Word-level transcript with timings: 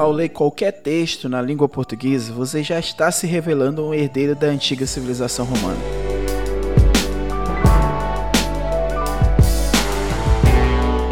Ao 0.00 0.10
ler 0.10 0.30
qualquer 0.30 0.72
texto 0.72 1.28
na 1.28 1.42
língua 1.42 1.68
portuguesa, 1.68 2.32
você 2.32 2.62
já 2.62 2.78
está 2.78 3.12
se 3.12 3.26
revelando 3.26 3.84
um 3.84 3.92
herdeiro 3.92 4.34
da 4.34 4.46
antiga 4.46 4.86
civilização 4.86 5.44
romana. 5.44 5.76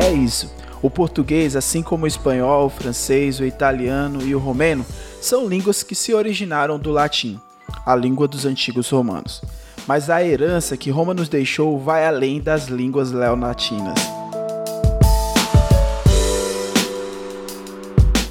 É 0.00 0.10
isso. 0.10 0.50
O 0.80 0.88
português, 0.88 1.54
assim 1.54 1.82
como 1.82 2.04
o 2.04 2.08
espanhol, 2.08 2.64
o 2.64 2.70
francês, 2.70 3.38
o 3.40 3.44
italiano 3.44 4.22
e 4.22 4.34
o 4.34 4.38
romeno, 4.38 4.86
são 5.20 5.46
línguas 5.46 5.82
que 5.82 5.94
se 5.94 6.14
originaram 6.14 6.78
do 6.78 6.90
latim, 6.90 7.38
a 7.84 7.94
língua 7.94 8.26
dos 8.26 8.46
antigos 8.46 8.88
romanos. 8.88 9.42
Mas 9.86 10.08
a 10.08 10.24
herança 10.24 10.78
que 10.78 10.88
Roma 10.88 11.12
nos 11.12 11.28
deixou 11.28 11.78
vai 11.78 12.06
além 12.06 12.40
das 12.40 12.68
línguas 12.68 13.12
leonatinas. 13.12 14.17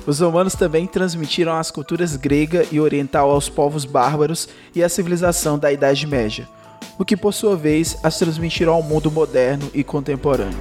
Os 0.07 0.21
romanos 0.21 0.55
também 0.55 0.87
transmitiram 0.87 1.53
as 1.53 1.69
culturas 1.69 2.15
grega 2.15 2.65
e 2.71 2.79
oriental 2.79 3.29
aos 3.29 3.49
povos 3.49 3.83
bárbaros 3.83 4.47
e 4.73 4.81
à 4.81 4.87
civilização 4.87 5.59
da 5.59 5.69
Idade 5.69 6.07
Média, 6.07 6.47
o 6.97 7.03
que 7.03 7.17
por 7.17 7.33
sua 7.33 7.57
vez 7.57 7.97
as 8.01 8.17
transmitiram 8.17 8.71
ao 8.71 8.81
mundo 8.81 9.11
moderno 9.11 9.69
e 9.73 9.83
contemporâneo. 9.83 10.57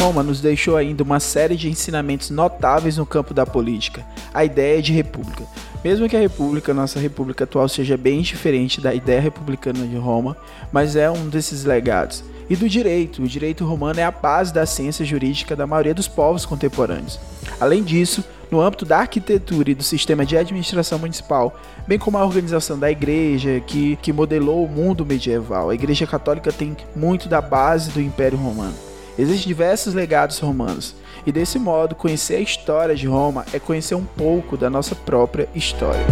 Roma 0.00 0.24
nos 0.24 0.40
deixou 0.40 0.76
ainda 0.76 1.04
uma 1.04 1.20
série 1.20 1.54
de 1.54 1.68
ensinamentos 1.68 2.30
notáveis 2.30 2.96
no 2.96 3.06
campo 3.06 3.32
da 3.32 3.46
política, 3.46 4.04
a 4.34 4.44
ideia 4.44 4.82
de 4.82 4.92
república. 4.92 5.44
Mesmo 5.84 6.08
que 6.08 6.16
a 6.16 6.20
república, 6.20 6.74
nossa 6.74 6.98
república 6.98 7.44
atual, 7.44 7.68
seja 7.68 7.96
bem 7.96 8.20
diferente 8.20 8.80
da 8.80 8.92
ideia 8.92 9.20
republicana 9.20 9.86
de 9.86 9.96
Roma, 9.96 10.36
mas 10.72 10.96
é 10.96 11.08
um 11.08 11.28
desses 11.28 11.62
legados 11.62 12.24
e 12.48 12.56
do 12.56 12.68
direito. 12.68 13.22
O 13.22 13.28
direito 13.28 13.64
romano 13.64 14.00
é 14.00 14.04
a 14.04 14.10
base 14.10 14.52
da 14.52 14.66
ciência 14.66 15.04
jurídica 15.04 15.56
da 15.56 15.66
maioria 15.66 15.94
dos 15.94 16.08
povos 16.08 16.46
contemporâneos. 16.46 17.18
Além 17.60 17.82
disso, 17.82 18.24
no 18.50 18.60
âmbito 18.60 18.84
da 18.84 18.98
arquitetura 18.98 19.70
e 19.70 19.74
do 19.74 19.82
sistema 19.82 20.24
de 20.24 20.36
administração 20.36 20.98
municipal, 20.98 21.58
bem 21.86 21.98
como 21.98 22.18
a 22.18 22.24
organização 22.24 22.78
da 22.78 22.90
igreja, 22.90 23.60
que, 23.66 23.96
que 23.96 24.12
modelou 24.12 24.64
o 24.64 24.68
mundo 24.68 25.04
medieval, 25.04 25.70
a 25.70 25.74
igreja 25.74 26.06
católica 26.06 26.52
tem 26.52 26.76
muito 26.94 27.28
da 27.28 27.40
base 27.40 27.90
do 27.90 28.00
Império 28.00 28.38
Romano. 28.38 28.74
Existem 29.18 29.48
diversos 29.48 29.94
legados 29.94 30.38
romanos, 30.38 30.94
e 31.26 31.32
desse 31.32 31.58
modo, 31.58 31.94
conhecer 31.94 32.36
a 32.36 32.40
história 32.40 32.94
de 32.94 33.06
Roma 33.06 33.44
é 33.52 33.58
conhecer 33.58 33.94
um 33.94 34.04
pouco 34.04 34.56
da 34.56 34.70
nossa 34.70 34.94
própria 34.94 35.48
história. 35.54 36.04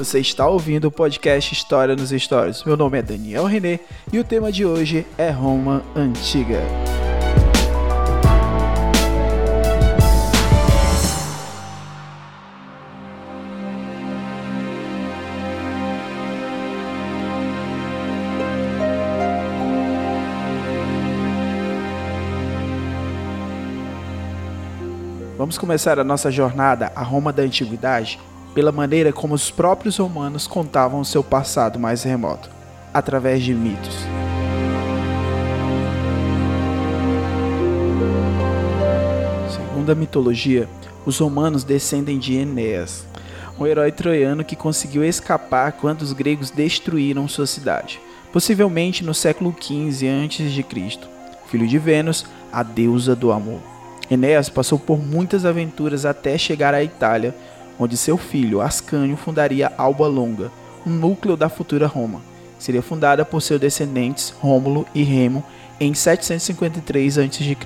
Você 0.00 0.18
está 0.18 0.48
ouvindo 0.48 0.86
o 0.86 0.90
podcast 0.90 1.52
História 1.52 1.94
nos 1.94 2.08
Stories. 2.08 2.64
Meu 2.64 2.74
nome 2.74 2.98
é 2.98 3.02
Daniel 3.02 3.44
René 3.44 3.80
e 4.10 4.18
o 4.18 4.24
tema 4.24 4.50
de 4.50 4.64
hoje 4.64 5.06
é 5.18 5.28
Roma 5.28 5.84
Antiga. 5.94 6.62
Vamos 25.36 25.58
começar 25.58 25.98
a 25.98 26.04
nossa 26.04 26.30
jornada 26.30 26.90
à 26.96 27.02
Roma 27.02 27.30
da 27.34 27.42
Antiguidade 27.42 28.18
pela 28.54 28.72
maneira 28.72 29.12
como 29.12 29.34
os 29.34 29.50
próprios 29.50 29.96
romanos 29.96 30.46
contavam 30.46 31.04
seu 31.04 31.22
passado 31.22 31.78
mais 31.78 32.02
remoto, 32.02 32.50
através 32.92 33.42
de 33.42 33.54
mitos. 33.54 33.96
Segundo 39.48 39.90
a 39.90 39.94
mitologia, 39.94 40.68
os 41.06 41.18
romanos 41.18 41.64
descendem 41.64 42.18
de 42.18 42.34
Enéas, 42.34 43.06
um 43.58 43.66
herói 43.66 43.92
troiano 43.92 44.44
que 44.44 44.56
conseguiu 44.56 45.04
escapar 45.04 45.72
quando 45.72 46.02
os 46.02 46.12
gregos 46.12 46.50
destruíram 46.50 47.28
sua 47.28 47.46
cidade, 47.46 48.00
possivelmente 48.32 49.04
no 49.04 49.14
século 49.14 49.54
XV 49.58 50.08
a.C., 50.08 50.98
filho 51.46 51.66
de 51.66 51.78
Vênus, 51.78 52.24
a 52.52 52.62
deusa 52.62 53.14
do 53.14 53.32
amor. 53.32 53.60
Enéas 54.10 54.48
passou 54.48 54.78
por 54.78 54.98
muitas 54.98 55.44
aventuras 55.44 56.04
até 56.04 56.36
chegar 56.36 56.74
à 56.74 56.82
Itália, 56.82 57.34
onde 57.80 57.96
seu 57.96 58.18
filho 58.18 58.60
Ascânio 58.60 59.16
fundaria 59.16 59.72
Alba 59.78 60.06
Longa, 60.06 60.52
um 60.86 60.90
núcleo 60.90 61.34
da 61.34 61.48
futura 61.48 61.86
Roma. 61.86 62.20
Seria 62.58 62.82
fundada 62.82 63.24
por 63.24 63.40
seus 63.40 63.58
descendentes 63.58 64.34
Rômulo 64.38 64.86
e 64.94 65.02
Remo 65.02 65.42
em 65.80 65.94
753 65.94 67.16
a.C. 67.16 67.56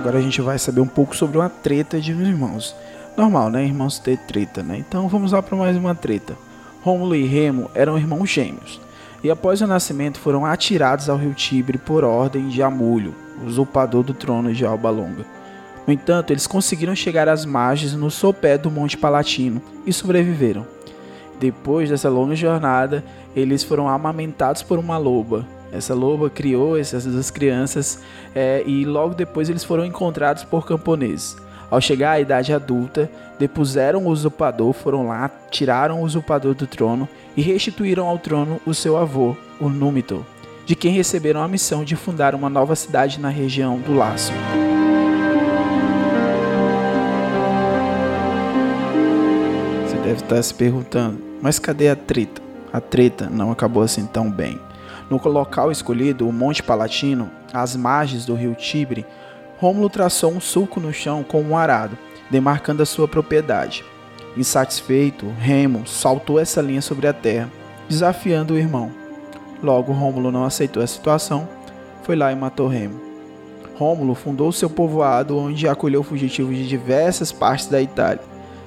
Agora 0.00 0.18
a 0.18 0.20
gente 0.20 0.42
vai 0.42 0.58
saber 0.58 0.80
um 0.80 0.86
pouco 0.88 1.14
sobre 1.14 1.38
uma 1.38 1.48
treta 1.48 2.00
de 2.00 2.10
irmãos. 2.10 2.74
Normal, 3.16 3.48
né? 3.48 3.64
Irmãos 3.64 4.00
ter 4.00 4.18
treta, 4.18 4.60
né? 4.60 4.76
Então 4.76 5.08
vamos 5.08 5.30
lá 5.30 5.40
para 5.40 5.56
mais 5.56 5.76
uma 5.76 5.94
treta. 5.94 6.36
Rômulo 6.82 7.14
e 7.14 7.24
Remo 7.24 7.70
eram 7.74 7.96
irmãos 7.96 8.28
gêmeos 8.28 8.83
e 9.24 9.30
após 9.30 9.62
o 9.62 9.66
nascimento 9.66 10.20
foram 10.20 10.44
atirados 10.44 11.08
ao 11.08 11.16
rio 11.16 11.32
Tibre 11.32 11.78
por 11.78 12.04
ordem 12.04 12.48
de 12.48 12.62
Amulho, 12.62 13.14
usurpador 13.44 14.02
do 14.02 14.12
trono 14.12 14.52
de 14.52 14.66
Alba 14.66 14.90
Longa. 14.90 15.24
No 15.86 15.94
entanto, 15.94 16.30
eles 16.30 16.46
conseguiram 16.46 16.94
chegar 16.94 17.26
às 17.26 17.46
margens 17.46 17.94
no 17.94 18.10
sopé 18.10 18.58
do 18.58 18.70
Monte 18.70 18.98
Palatino 18.98 19.62
e 19.86 19.92
sobreviveram. 19.94 20.66
Depois 21.40 21.88
dessa 21.88 22.10
longa 22.10 22.36
jornada, 22.36 23.02
eles 23.34 23.64
foram 23.64 23.88
amamentados 23.88 24.62
por 24.62 24.78
uma 24.78 24.98
loba. 24.98 25.46
Essa 25.72 25.94
loba 25.94 26.28
criou 26.28 26.78
essas 26.78 27.06
duas 27.06 27.30
crianças 27.30 28.00
é, 28.34 28.62
e 28.66 28.84
logo 28.84 29.14
depois 29.14 29.48
eles 29.48 29.64
foram 29.64 29.86
encontrados 29.86 30.44
por 30.44 30.66
camponeses. 30.66 31.36
Ao 31.74 31.80
chegar 31.80 32.12
à 32.12 32.20
idade 32.20 32.52
adulta, 32.52 33.10
depuseram 33.36 34.04
o 34.04 34.08
usurpador, 34.08 34.72
foram 34.72 35.08
lá, 35.08 35.28
tiraram 35.50 36.00
o 36.00 36.04
usurpador 36.04 36.54
do 36.54 36.68
trono 36.68 37.08
e 37.36 37.42
restituíram 37.42 38.06
ao 38.06 38.16
trono 38.16 38.60
o 38.64 38.72
seu 38.72 38.96
avô, 38.96 39.36
o 39.58 39.68
Númitor, 39.68 40.22
de 40.64 40.76
quem 40.76 40.92
receberam 40.92 41.42
a 41.42 41.48
missão 41.48 41.82
de 41.82 41.96
fundar 41.96 42.32
uma 42.32 42.48
nova 42.48 42.76
cidade 42.76 43.18
na 43.18 43.28
região 43.28 43.80
do 43.80 43.92
Lácio. 43.92 44.32
Você 49.84 49.96
deve 49.96 50.20
estar 50.20 50.40
se 50.44 50.54
perguntando, 50.54 51.18
mas 51.42 51.58
cadê 51.58 51.88
a 51.88 51.96
treta? 51.96 52.40
A 52.72 52.80
treta 52.80 53.28
não 53.28 53.50
acabou 53.50 53.82
assim 53.82 54.06
tão 54.06 54.30
bem. 54.30 54.60
No 55.10 55.20
local 55.28 55.72
escolhido, 55.72 56.28
o 56.28 56.32
Monte 56.32 56.62
Palatino, 56.62 57.28
às 57.52 57.74
margens 57.74 58.24
do 58.24 58.36
rio 58.36 58.54
Tibre, 58.54 59.04
Rômulo 59.64 59.88
traçou 59.88 60.30
um 60.30 60.40
sulco 60.40 60.78
no 60.78 60.92
chão 60.92 61.22
com 61.22 61.40
um 61.40 61.56
arado, 61.56 61.96
demarcando 62.30 62.82
a 62.82 62.86
sua 62.86 63.08
propriedade. 63.08 63.82
Insatisfeito, 64.36 65.26
Remo 65.38 65.86
saltou 65.86 66.38
essa 66.38 66.60
linha 66.60 66.82
sobre 66.82 67.06
a 67.06 67.14
terra, 67.14 67.50
desafiando 67.88 68.52
o 68.52 68.58
irmão. 68.58 68.92
Logo, 69.62 69.90
Rômulo 69.90 70.30
não 70.30 70.44
aceitou 70.44 70.82
a 70.82 70.86
situação, 70.86 71.48
foi 72.02 72.14
lá 72.14 72.30
e 72.30 72.36
matou 72.36 72.68
Remo. 72.68 73.00
Rômulo 73.74 74.14
fundou 74.14 74.52
seu 74.52 74.68
povoado, 74.68 75.38
onde 75.38 75.66
acolheu 75.66 76.02
fugitivos 76.02 76.54
de 76.54 76.68
diversas 76.68 77.32
partes 77.32 77.66
da 77.66 77.80
Itália. 77.80 78.20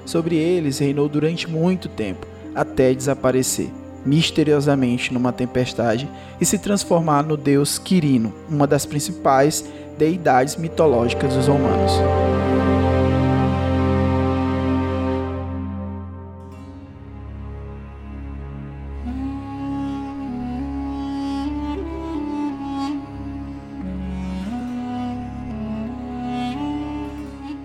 Sobre 0.04 0.34
eles 0.34 0.80
reinou 0.80 1.08
durante 1.08 1.48
muito 1.48 1.88
tempo, 1.88 2.26
até 2.56 2.92
desaparecer, 2.92 3.70
misteriosamente 4.04 5.14
numa 5.14 5.30
tempestade, 5.30 6.10
e 6.40 6.44
se 6.44 6.58
transformar 6.58 7.22
no 7.22 7.36
deus 7.36 7.78
Quirino, 7.78 8.34
uma 8.50 8.66
das 8.66 8.84
principais 8.84 9.64
deidades 9.98 10.56
mitológicas 10.56 11.34
dos 11.34 11.48
romanos. 11.48 11.92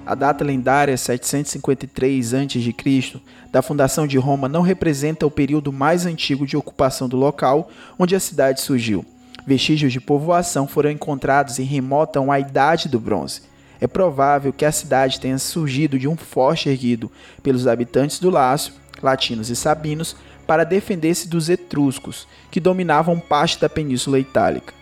A 0.06 0.15
data 0.15 0.44
lendária 0.44 0.97
753 0.97 2.33
a.C. 2.33 3.21
da 3.51 3.62
fundação 3.62 4.06
de 4.06 4.18
Roma 4.18 4.50
não 4.50 4.62
representa 4.62 5.25
o 5.25 5.31
período 5.31 5.71
mais 5.71 6.06
antigo 6.06 6.45
de 6.45 6.57
ocupação 6.57 7.07
do 7.07 7.18
local 7.18 7.69
onde 7.97 8.15
a 8.15 8.19
cidade 8.19 8.62
surgiu. 8.62 9.06
Vestígios 9.45 9.92
de 9.92 10.00
povoação 10.00 10.68
foram 10.68 10.90
encontrados 10.90 11.60
e 11.60 11.63
remotam 11.63 12.31
à 12.31 12.40
Idade 12.40 12.88
do 12.88 13.00
Bronze. 13.00 13.42
É 13.81 13.88
provável 13.88 14.54
que 14.54 14.63
a 14.63 14.72
cidade 14.72 15.19
tenha 15.19 15.38
surgido 15.38 16.00
de 16.00 16.07
um 16.07 16.16
forte 16.16 16.69
erguido 16.69 17.12
pelos 17.42 17.68
habitantes 17.68 18.19
do 18.19 18.30
Lácio, 18.30 18.74
latinos 19.01 19.50
e 19.50 19.56
sabinos, 19.56 20.16
para 20.48 20.63
defender-se 20.63 21.28
dos 21.28 21.50
etruscos, 21.50 22.28
que 22.50 22.60
dominavam 22.60 23.19
parte 23.19 23.60
da 23.60 23.68
Península 23.68 24.19
Itálica. 24.19 24.74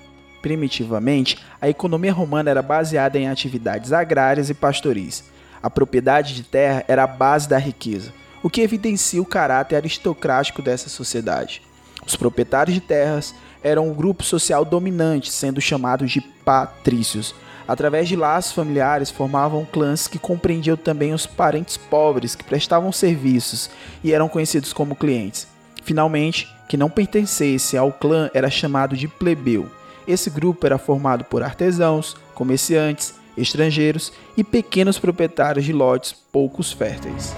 Primitivamente, 0.41 1.37
a 1.59 1.69
economia 1.69 2.13
romana 2.13 2.49
era 2.49 2.61
baseada 2.61 3.17
em 3.17 3.27
atividades 3.27 3.91
agrárias 3.91 4.49
e 4.49 4.53
pastoris. 4.53 5.23
A 5.61 5.69
propriedade 5.69 6.35
de 6.35 6.43
terra 6.43 6.83
era 6.87 7.03
a 7.03 7.07
base 7.07 7.47
da 7.47 7.57
riqueza, 7.57 8.13
o 8.43 8.49
que 8.49 8.61
evidencia 8.61 9.21
o 9.21 9.25
caráter 9.25 9.75
aristocrático 9.75 10.61
dessa 10.61 10.89
sociedade. 10.89 11.61
Os 12.05 12.15
proprietários 12.15 12.73
de 12.73 12.81
terras 12.81 13.35
eram 13.63 13.89
um 13.89 13.93
grupo 13.93 14.23
social 14.23 14.65
dominante, 14.65 15.31
sendo 15.31 15.61
chamados 15.61 16.11
de 16.11 16.21
patrícios. 16.21 17.33
Através 17.67 18.07
de 18.07 18.15
laços 18.15 18.53
familiares, 18.53 19.11
formavam 19.11 19.65
clãs 19.65 20.07
que 20.07 20.19
compreendiam 20.19 20.75
também 20.75 21.13
os 21.13 21.25
parentes 21.25 21.77
pobres 21.77 22.35
que 22.35 22.43
prestavam 22.43 22.91
serviços 22.91 23.69
e 24.03 24.11
eram 24.11 24.27
conhecidos 24.27 24.73
como 24.73 24.95
clientes. 24.95 25.47
Finalmente, 25.83 26.53
que 26.67 26.77
não 26.77 26.89
pertencesse 26.89 27.77
ao 27.77 27.91
clã 27.91 28.29
era 28.33 28.49
chamado 28.49 28.95
de 28.95 29.07
plebeu. 29.07 29.67
Esse 30.07 30.29
grupo 30.29 30.65
era 30.65 30.77
formado 30.77 31.23
por 31.25 31.43
artesãos, 31.43 32.15
comerciantes, 32.33 33.13
estrangeiros 33.37 34.11
e 34.35 34.43
pequenos 34.43 34.99
proprietários 34.99 35.65
de 35.65 35.73
lotes 35.73 36.13
poucos 36.31 36.71
férteis. 36.71 37.33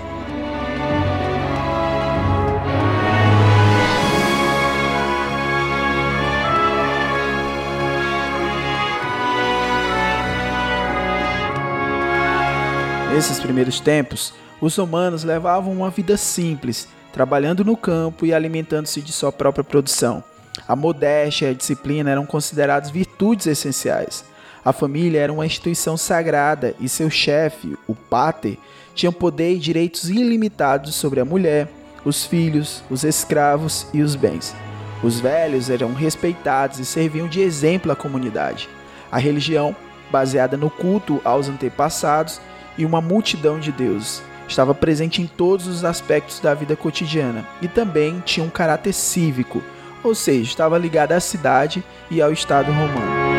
Nesses 13.13 13.39
primeiros 13.39 13.80
tempos, 13.80 14.33
os 14.60 14.75
romanos 14.75 15.24
levavam 15.24 15.71
uma 15.71 15.92
vida 15.92 16.18
simples, 16.18 16.88
trabalhando 17.12 17.63
no 17.63 17.77
campo 17.77 18.25
e 18.25 18.33
alimentando-se 18.33 19.04
de 19.04 19.13
sua 19.13 19.31
própria 19.31 19.63
produção. 19.63 20.24
A 20.68 20.75
modéstia 20.75 21.45
e 21.45 21.51
a 21.51 21.54
disciplina 21.54 22.10
eram 22.10 22.25
considerados 22.25 22.89
virtudes 22.89 23.45
essenciais. 23.45 24.25
A 24.65 24.74
família 24.74 25.19
era 25.19 25.31
uma 25.31 25.45
instituição 25.45 25.95
sagrada 25.95 26.74
e 26.80 26.89
seu 26.89 27.07
chefe, 27.07 27.77
o 27.88 27.94
pater, 27.94 28.57
tinha 28.95 29.12
poder 29.12 29.54
e 29.54 29.59
direitos 29.59 30.09
ilimitados 30.09 30.95
sobre 30.95 31.19
a 31.19 31.25
mulher, 31.25 31.69
os 32.04 32.25
filhos, 32.25 32.83
os 32.89 33.04
escravos 33.04 33.86
e 33.94 34.01
os 34.01 34.16
bens. 34.16 34.56
Os 35.04 35.19
velhos 35.19 35.69
eram 35.69 35.94
respeitados 35.94 36.80
e 36.80 36.86
serviam 36.86 37.27
de 37.27 37.42
exemplo 37.42 37.92
à 37.92 37.95
comunidade. 37.95 38.68
A 39.12 39.19
religião, 39.19 39.75
baseada 40.09 40.57
no 40.57 40.71
culto 40.71 41.21
aos 41.24 41.48
antepassados, 41.48 42.42
e 42.78 42.86
uma 42.86 43.02
multidão 43.02 43.60
de 43.60 43.72
deuses. 43.72 44.24
Estava 44.48 44.75
presente 44.75 45.22
em 45.22 45.28
todos 45.28 45.68
os 45.68 45.84
aspectos 45.84 46.40
da 46.40 46.54
vida 46.54 46.75
cotidiana 46.75 47.48
e 47.62 47.68
também 47.68 48.22
tinha 48.25 48.46
um 48.46 48.50
caráter 48.50 48.94
cívico, 48.94 49.64
ou 50.04 50.14
seja, 50.14 50.50
estava 50.50 50.78
ligada 50.78 51.16
à 51.16 51.20
cidade 51.20 51.84
e 52.12 52.22
ao 52.22 52.31
Estado 52.31 52.72
romano. 52.72 53.32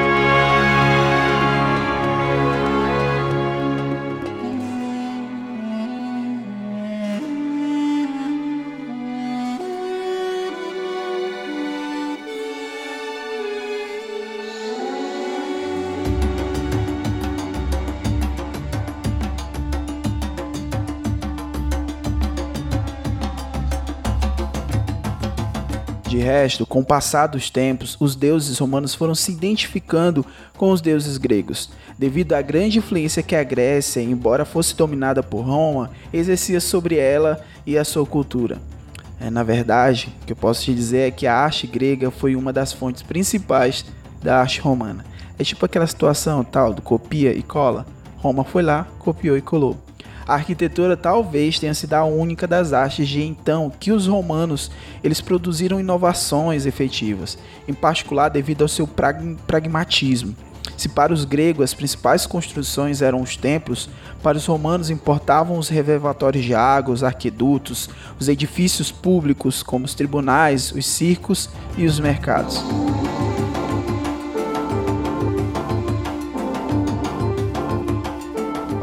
Resto, 26.35 26.67
com 26.67 26.81
o 26.81 26.85
passar 26.85 27.29
dos 27.29 27.49
tempos, 27.49 27.97
os 28.01 28.17
deuses 28.17 28.59
romanos 28.59 28.95
foram 28.95 29.15
se 29.15 29.31
identificando 29.31 30.27
com 30.57 30.73
os 30.73 30.81
deuses 30.81 31.17
gregos, 31.17 31.71
devido 31.97 32.33
à 32.33 32.43
grande 32.43 32.79
influência 32.79 33.23
que 33.23 33.37
a 33.37 33.45
Grécia, 33.45 34.01
embora 34.01 34.45
fosse 34.45 34.77
dominada 34.77 35.23
por 35.23 35.43
Roma, 35.43 35.91
exercia 36.13 36.61
sobre 36.61 36.97
ela 36.97 37.41
e 37.65 37.79
a 37.79 37.85
sua 37.85 38.05
cultura. 38.05 38.59
É, 39.21 39.31
na 39.31 39.45
verdade, 39.45 40.13
o 40.23 40.27
que 40.27 40.33
eu 40.33 40.37
posso 40.37 40.65
te 40.65 40.75
dizer 40.75 41.09
é 41.09 41.11
que 41.11 41.27
a 41.27 41.37
arte 41.37 41.69
grega 41.69 42.11
foi 42.11 42.35
uma 42.35 42.53
das 42.53 42.73
fontes 42.73 43.03
principais 43.03 43.85
da 44.21 44.41
arte 44.41 44.61
romana. 44.61 45.05
É 45.39 45.45
tipo 45.45 45.65
aquela 45.65 45.87
situação 45.87 46.43
tal 46.43 46.75
do 46.75 46.83
copia 46.83 47.33
e 47.33 47.43
cola. 47.43 47.87
Roma 48.19 48.43
foi 48.43 48.63
lá, 48.63 48.89
copiou 48.99 49.37
e 49.37 49.41
colou. 49.41 49.84
A 50.27 50.35
arquitetura 50.35 50.97
talvez 50.97 51.59
tenha 51.59 51.75
sido 51.75 51.95
a 51.95 52.05
única 52.05 52.47
das 52.47 52.73
artes 52.73 53.09
de 53.09 53.23
então 53.23 53.71
que 53.79 53.93
os 53.93 54.07
romanos 54.07 54.71
eles 55.03 55.21
produziram 55.21 55.79
inovações 55.79 56.65
efetivas, 56.67 57.37
em 57.69 57.75
particular 57.75 58.31
devido 58.31 58.63
ao 58.63 58.69
seu 58.69 58.89
pragmatismo. 59.47 60.35
Se 60.77 60.89
para 60.89 61.13
os 61.13 61.25
gregos 61.25 61.65
as 61.65 61.75
principais 61.75 62.27
construções 62.27 63.03
eram 63.03 63.21
os 63.21 63.37
templos, 63.37 63.89
para 64.23 64.39
os 64.39 64.47
romanos 64.47 64.91
importavam 64.91 65.59
os 65.59 65.69
reservatórios 65.69 66.45
de 66.45 66.55
água, 66.55 66.95
os 66.95 67.05
arquedutos, 67.05 67.89
os 68.19 68.29
edifícios 68.29 68.91
públicos 68.91 69.63
como 69.63 69.85
os 69.85 69.95
tribunais, 69.95 70.73
os 70.73 70.87
circos 70.87 71.49
e 71.77 71.85
os 71.85 72.01
mercados. 72.01 72.63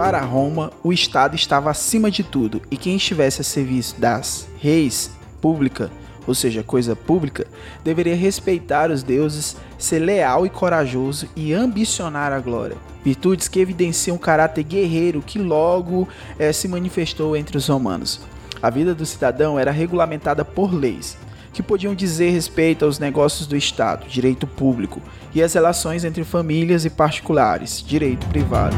Para 0.02 0.20
Roma, 0.22 0.72
o 0.84 0.92
Estado 0.92 1.36
estava 1.36 1.70
acima 1.70 2.10
de 2.10 2.24
tudo 2.24 2.60
e 2.72 2.76
quem 2.76 2.96
estivesse 2.96 3.42
a 3.42 3.44
serviço 3.44 4.02
das 4.02 4.48
reis 4.58 5.12
pública, 5.40 5.92
ou 6.26 6.34
seja, 6.34 6.64
coisa 6.64 6.96
pública, 6.96 7.46
deveria 7.84 8.16
respeitar 8.16 8.90
os 8.90 9.04
deuses, 9.04 9.56
ser 9.78 10.00
leal 10.00 10.44
e 10.44 10.50
corajoso 10.50 11.30
e 11.36 11.54
ambicionar 11.54 12.34
a 12.34 12.40
glória. 12.40 12.78
Virtudes 13.06 13.48
que 13.48 13.60
evidenciam 13.60 14.16
um 14.16 14.20
caráter 14.20 14.64
guerreiro 14.64 15.22
que 15.22 15.38
logo 15.38 16.10
é, 16.40 16.52
se 16.52 16.68
manifestou 16.68 17.38
entre 17.38 17.56
os 17.56 17.68
romanos. 17.68 18.22
A 18.60 18.72
vida 18.72 18.96
do 18.96 19.06
cidadão 19.06 19.60
era 19.60 19.70
regulamentada 19.70 20.44
por 20.44 20.74
leis, 20.74 21.16
que 21.54 21.62
podiam 21.62 21.94
dizer 21.94 22.32
respeito 22.32 22.86
aos 22.86 22.98
negócios 22.98 23.46
do 23.46 23.56
Estado, 23.56 24.08
direito 24.08 24.48
público, 24.48 25.00
e 25.32 25.44
as 25.44 25.54
relações 25.54 26.04
entre 26.04 26.24
famílias 26.24 26.86
e 26.86 26.90
particulares, 26.90 27.84
direito 27.86 28.26
privado. 28.30 28.76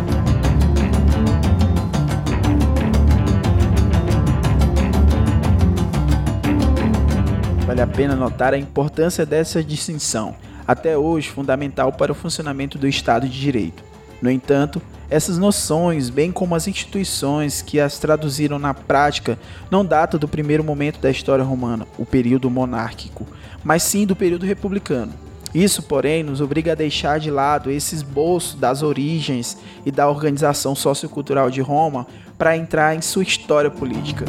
Vale 7.74 7.82
a 7.82 7.88
pena 7.88 8.16
notar 8.16 8.54
a 8.54 8.58
importância 8.60 9.26
dessa 9.26 9.64
distinção, 9.64 10.36
até 10.68 10.96
hoje 10.96 11.32
fundamental 11.32 11.92
para 11.92 12.12
o 12.12 12.16
funcionamento 12.16 12.78
do 12.78 12.88
Estado 12.88 13.28
de 13.28 13.42
Direito. 13.42 13.84
No 14.22 14.30
entanto, 14.30 14.80
essas 15.10 15.40
noções, 15.40 16.12
bem 16.12 16.32
como 16.32 16.54
as 16.54 16.68
instituições 16.68 17.64
que 17.64 17.80
as 17.80 17.98
traduziram 17.98 18.60
na 18.60 18.76
prática, 18.76 19.40
não 19.72 19.84
datam 19.84 20.20
do 20.20 20.28
primeiro 20.28 20.64
momento 20.64 21.00
da 21.00 21.10
história 21.10 21.44
romana, 21.44 21.88
o 21.98 22.06
período 22.06 22.48
monárquico, 22.48 23.26
mas 23.64 23.82
sim 23.82 24.06
do 24.06 24.16
período 24.16 24.46
republicano. 24.46 25.12
Isso, 25.52 25.82
porém, 25.82 26.22
nos 26.22 26.42
obriga 26.42 26.74
a 26.74 26.76
deixar 26.76 27.20
de 27.20 27.32
lado 27.32 27.72
esse 27.72 27.96
esboço 27.96 28.56
das 28.56 28.84
origens 28.84 29.58
e 29.84 29.90
da 29.90 30.08
organização 30.08 30.76
sociocultural 30.76 31.50
de 31.50 31.62
Roma 31.62 32.06
para 32.38 32.56
entrar 32.56 32.96
em 32.96 33.02
sua 33.02 33.24
história 33.24 33.72
política. 33.72 34.26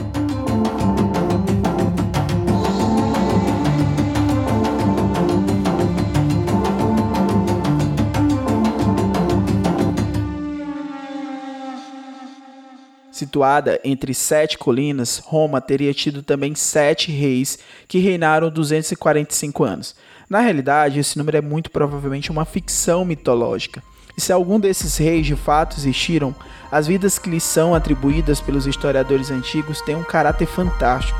Situada 13.35 13.81
entre 13.83 14.15
sete 14.15 14.57
colinas, 14.57 15.19
Roma 15.19 15.61
teria 15.61 15.93
tido 15.93 16.23
também 16.23 16.55
sete 16.55 17.11
reis 17.11 17.59
que 17.89 17.99
reinaram 17.99 18.49
245 18.49 19.65
anos. 19.65 19.97
Na 20.31 20.39
realidade, 20.39 21.01
esse 21.01 21.19
número 21.19 21.39
é 21.39 21.41
muito 21.41 21.69
provavelmente 21.69 22.31
uma 22.31 22.45
ficção 22.45 23.05
mitológica. 23.05 23.83
E 24.17 24.21
se 24.21 24.33
algum 24.33 24.61
desses 24.61 24.97
reis 24.99 25.27
de 25.27 25.35
fato 25.35 25.77
existiram, 25.77 26.33
as 26.71 26.87
vidas 26.87 27.19
que 27.19 27.29
lhes 27.29 27.43
são 27.43 27.75
atribuídas 27.75 28.41
pelos 28.41 28.69
historiadores 28.69 29.33
antigos 29.33 29.81
têm 29.81 29.97
um 29.97 30.05
caráter 30.05 30.47
fantástico. 30.47 31.19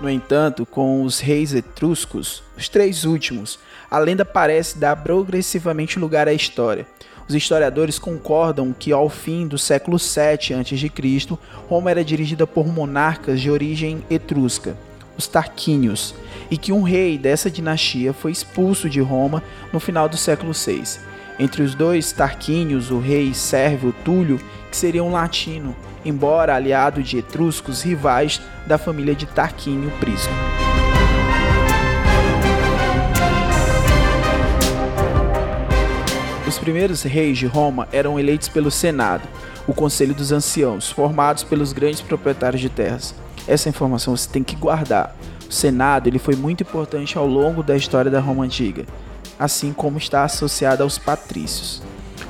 No 0.00 0.08
entanto, 0.08 0.64
com 0.64 1.02
os 1.02 1.18
reis 1.18 1.52
etruscos, 1.52 2.44
os 2.56 2.68
três 2.68 3.04
últimos, 3.04 3.58
a 3.90 3.98
lenda 3.98 4.24
parece 4.24 4.78
dar 4.78 4.96
progressivamente 4.96 5.98
lugar 5.98 6.28
à 6.28 6.32
história. 6.32 6.86
Os 7.28 7.34
historiadores 7.34 7.98
concordam 7.98 8.74
que 8.76 8.90
ao 8.90 9.08
fim 9.08 9.46
do 9.46 9.58
século 9.58 9.98
7 9.98 10.54
a.C., 10.54 11.38
Roma 11.68 11.90
era 11.90 12.04
dirigida 12.04 12.46
por 12.46 12.66
monarcas 12.66 13.40
de 13.40 13.50
origem 13.50 14.02
etrusca, 14.08 14.76
os 15.16 15.26
Tarquínios, 15.26 16.14
e 16.50 16.56
que 16.56 16.72
um 16.72 16.82
rei 16.82 17.18
dessa 17.18 17.50
dinastia 17.50 18.14
foi 18.14 18.32
expulso 18.32 18.88
de 18.88 19.00
Roma 19.00 19.42
no 19.72 19.78
final 19.78 20.08
do 20.08 20.16
século 20.16 20.54
6. 20.54 21.00
Entre 21.38 21.62
os 21.62 21.74
dois 21.74 22.12
Tarquínios, 22.12 22.90
o 22.90 22.98
rei 22.98 23.34
Sérvio 23.34 23.94
Túlio, 24.04 24.40
que 24.70 24.76
seria 24.76 25.04
um 25.04 25.12
latino, 25.12 25.76
embora 26.04 26.54
aliado 26.54 27.02
de 27.02 27.18
etruscos 27.18 27.82
rivais 27.82 28.40
da 28.66 28.78
família 28.78 29.14
de 29.14 29.26
Tarquínio 29.26 29.90
Prisco. 30.00 30.32
Primeiros 36.58 37.02
reis 37.02 37.38
de 37.38 37.46
Roma 37.46 37.88
eram 37.92 38.18
eleitos 38.18 38.48
pelo 38.48 38.70
Senado, 38.70 39.26
o 39.66 39.72
Conselho 39.72 40.14
dos 40.14 40.32
Anciãos, 40.32 40.90
formados 40.90 41.44
pelos 41.44 41.72
grandes 41.72 42.00
proprietários 42.00 42.60
de 42.60 42.68
terras. 42.68 43.14
Essa 43.46 43.68
informação 43.68 44.16
você 44.16 44.28
tem 44.28 44.42
que 44.42 44.56
guardar. 44.56 45.16
O 45.48 45.52
Senado 45.52 46.06
ele 46.08 46.18
foi 46.18 46.36
muito 46.36 46.62
importante 46.62 47.16
ao 47.16 47.26
longo 47.26 47.62
da 47.62 47.76
história 47.76 48.10
da 48.10 48.20
Roma 48.20 48.44
antiga, 48.44 48.84
assim 49.38 49.72
como 49.72 49.98
está 49.98 50.24
associado 50.24 50.82
aos 50.82 50.98
patrícios. 50.98 51.82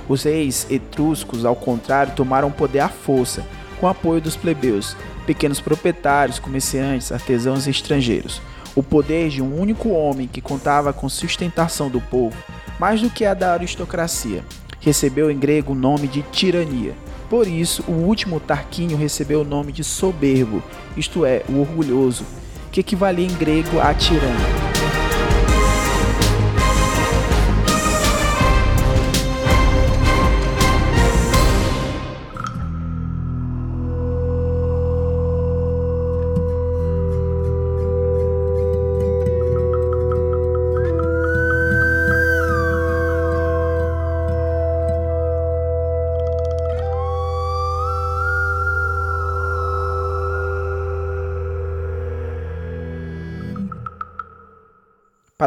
Os 0.09 0.23
reis 0.23 0.67
etruscos, 0.71 1.45
ao 1.45 1.57
contrário, 1.57 2.15
tomaram 2.15 2.51
poder 2.51 2.81
à 2.81 2.89
força, 2.89 3.45
com 3.81 3.89
apoio 3.89 4.21
dos 4.21 4.37
plebeus, 4.37 4.97
pequenos 5.27 5.61
proprietários, 5.61 6.39
comerciantes, 6.39 7.13
artesãos 7.13 7.67
e 7.67 7.71
estrangeiros. 7.71 8.41
O 8.75 8.83
poder 8.83 9.29
de 9.29 9.43
um 9.43 9.61
único 9.61 9.91
homem 9.91 10.27
que 10.27 10.41
contava 10.41 10.93
com 10.93 11.09
sustentação 11.09 11.91
do 11.91 12.01
povo, 12.01 12.37
mais 12.79 13.01
do 13.01 13.11
que 13.11 13.25
a 13.25 13.35
da 13.35 13.53
aristocracia, 13.53 14.45
recebeu 14.81 15.31
em 15.31 15.39
grego 15.39 15.73
o 15.73 15.77
nome 15.77 16.07
de 16.07 16.23
tirania. 16.23 16.95
Por 17.29 17.47
isso, 17.47 17.85
o 17.87 17.93
último 17.93 18.41
Tarquínio 18.41 18.97
recebeu 18.97 19.43
o 19.43 19.45
nome 19.45 19.73
de 19.73 19.85
soberbo, 19.85 20.63
isto 20.97 21.27
é, 21.27 21.43
o 21.49 21.61
orgulhoso, 21.61 22.25
que 22.73 22.81
equivalia 22.81 23.27
em 23.27 23.35
grego 23.35 23.81
a 23.81 23.93
tirano. 23.93 24.78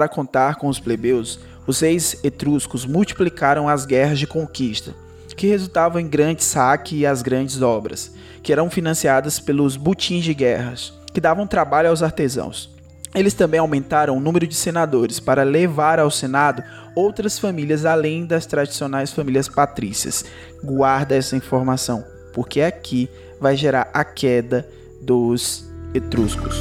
Para 0.01 0.10
contar 0.10 0.55
com 0.55 0.67
os 0.67 0.79
plebeus, 0.79 1.39
os 1.67 1.79
reis 1.79 2.15
etruscos 2.24 2.88
multiplicaram 2.88 3.70
as 3.70 3.86
guerras 3.86 4.17
de 4.17 4.25
conquista, 4.25 4.96
que 5.38 5.46
resultavam 5.46 6.01
em 6.01 6.08
grandes 6.08 6.48
saques 6.48 6.98
e 6.98 7.05
as 7.05 7.22
grandes 7.22 7.62
obras, 7.62 8.12
que 8.41 8.51
eram 8.51 8.67
financiadas 8.67 9.39
pelos 9.39 9.77
butins 9.77 10.24
de 10.24 10.34
guerras, 10.34 10.91
que 11.13 11.22
davam 11.22 11.46
trabalho 11.46 11.89
aos 11.89 12.01
artesãos. 12.01 12.67
Eles 13.13 13.36
também 13.36 13.60
aumentaram 13.60 14.17
o 14.17 14.20
número 14.20 14.48
de 14.48 14.55
senadores 14.55 15.20
para 15.20 15.43
levar 15.43 16.00
ao 16.00 16.10
Senado 16.10 16.63
outras 16.96 17.38
famílias 17.38 17.86
além 17.86 18.25
das 18.25 18.48
tradicionais 18.48 19.13
famílias 19.13 19.48
patrícias. 19.48 20.25
Guarda 20.63 21.15
essa 21.15 21.36
informação, 21.36 22.03
porque 22.34 22.60
aqui 22.60 23.08
vai 23.39 23.55
gerar 23.55 23.88
a 23.93 24.03
queda 24.03 24.67
dos 25.00 25.63
etruscos. 25.93 26.58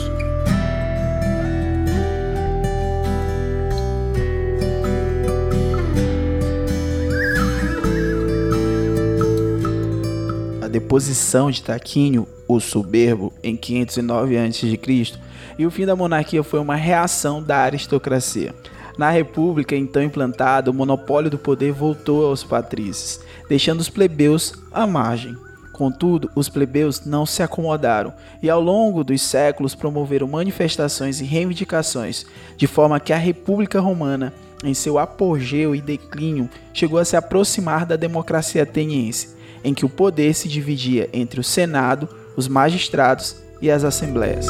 Deposição 10.81 11.51
de 11.51 11.63
Taquínio, 11.63 12.27
o 12.49 12.59
soberbo, 12.59 13.33
em 13.45 13.55
509 13.55 14.39
a.C., 14.39 14.81
e 15.59 15.67
o 15.67 15.71
fim 15.71 15.85
da 15.85 15.95
monarquia 15.95 16.43
foi 16.43 16.59
uma 16.59 16.75
reação 16.75 17.43
da 17.43 17.59
aristocracia. 17.59 18.55
Na 18.97 19.11
república 19.11 19.77
então 19.77 20.03
implantada, 20.03 20.71
o 20.71 20.75
monopólio 20.75 21.31
do 21.31 21.39
poder 21.39 21.71
voltou 21.71 22.27
aos 22.27 22.43
patrícios, 22.43 23.21
deixando 23.49 23.81
os 23.81 23.91
plebeus 23.91 24.55
à 24.73 24.87
margem. 24.87 25.37
Contudo, 25.73 26.31
os 26.35 26.49
plebeus 26.49 27.05
não 27.05 27.25
se 27.25 27.43
acomodaram 27.43 28.13
e 28.43 28.49
ao 28.51 28.61
longo 28.61 29.05
dos 29.05 29.21
séculos 29.23 29.75
promoveram 29.75 30.27
manifestações 30.27 31.21
e 31.21 31.25
reivindicações, 31.25 32.27
de 32.57 32.67
forma 32.67 32.99
que 32.99 33.13
a 33.13 33.19
República 33.19 33.81
Romana, 33.81 34.33
em 34.65 34.75
seu 34.75 34.99
apogeu 34.99 35.75
e 35.75 35.81
declínio, 35.81 36.49
chegou 36.73 36.99
a 36.99 37.05
se 37.05 37.17
aproximar 37.17 37.87
da 37.87 37.97
democracia 37.97 38.63
ateniense, 38.63 39.40
em 39.63 39.75
que 39.75 39.85
o 39.85 39.89
poder 39.89 40.35
se 40.35 40.49
dividia 40.49 41.09
entre 41.13 41.41
o 41.41 41.45
Senado, 41.45 42.09
os 42.37 42.49
magistrados 42.49 43.37
e 43.61 43.71
as 43.71 43.85
assembleias. 43.85 44.47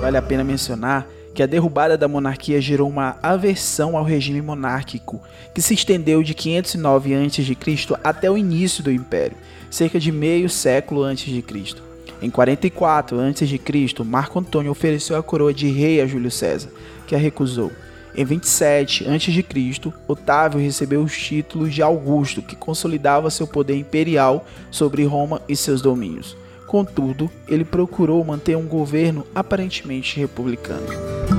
Vale 0.00 0.16
a 0.16 0.22
pena 0.22 0.42
mencionar 0.42 1.06
que 1.34 1.42
a 1.42 1.46
derrubada 1.46 1.96
da 1.96 2.08
monarquia 2.08 2.60
gerou 2.60 2.88
uma 2.88 3.16
aversão 3.22 3.96
ao 3.96 4.02
regime 4.02 4.42
monárquico, 4.42 5.20
que 5.54 5.62
se 5.62 5.74
estendeu 5.74 6.22
de 6.22 6.34
509 6.34 7.14
a.C. 7.14 7.56
até 8.02 8.30
o 8.30 8.36
início 8.36 8.82
do 8.82 8.90
império, 8.90 9.36
cerca 9.70 10.00
de 10.00 10.10
meio 10.10 10.48
século 10.48 11.02
antes 11.02 11.32
de 11.32 11.42
Cristo. 11.42 11.87
Em 12.20 12.30
44 12.30 13.20
a.C., 13.20 14.04
Marco 14.04 14.38
Antônio 14.38 14.72
ofereceu 14.72 15.16
a 15.16 15.22
coroa 15.22 15.54
de 15.54 15.68
rei 15.70 16.00
a 16.00 16.06
Júlio 16.06 16.30
César, 16.30 16.70
que 17.06 17.14
a 17.14 17.18
recusou. 17.18 17.70
Em 18.14 18.24
27 18.24 19.06
a.C., 19.08 19.92
Otávio 20.08 20.60
recebeu 20.60 21.02
os 21.02 21.16
títulos 21.16 21.72
de 21.72 21.82
Augusto, 21.82 22.42
que 22.42 22.56
consolidava 22.56 23.30
seu 23.30 23.46
poder 23.46 23.76
imperial 23.76 24.44
sobre 24.70 25.04
Roma 25.04 25.40
e 25.48 25.54
seus 25.54 25.80
domínios. 25.80 26.36
Contudo, 26.66 27.30
ele 27.46 27.64
procurou 27.64 28.24
manter 28.24 28.56
um 28.56 28.66
governo 28.66 29.24
aparentemente 29.34 30.18
republicano. 30.18 31.37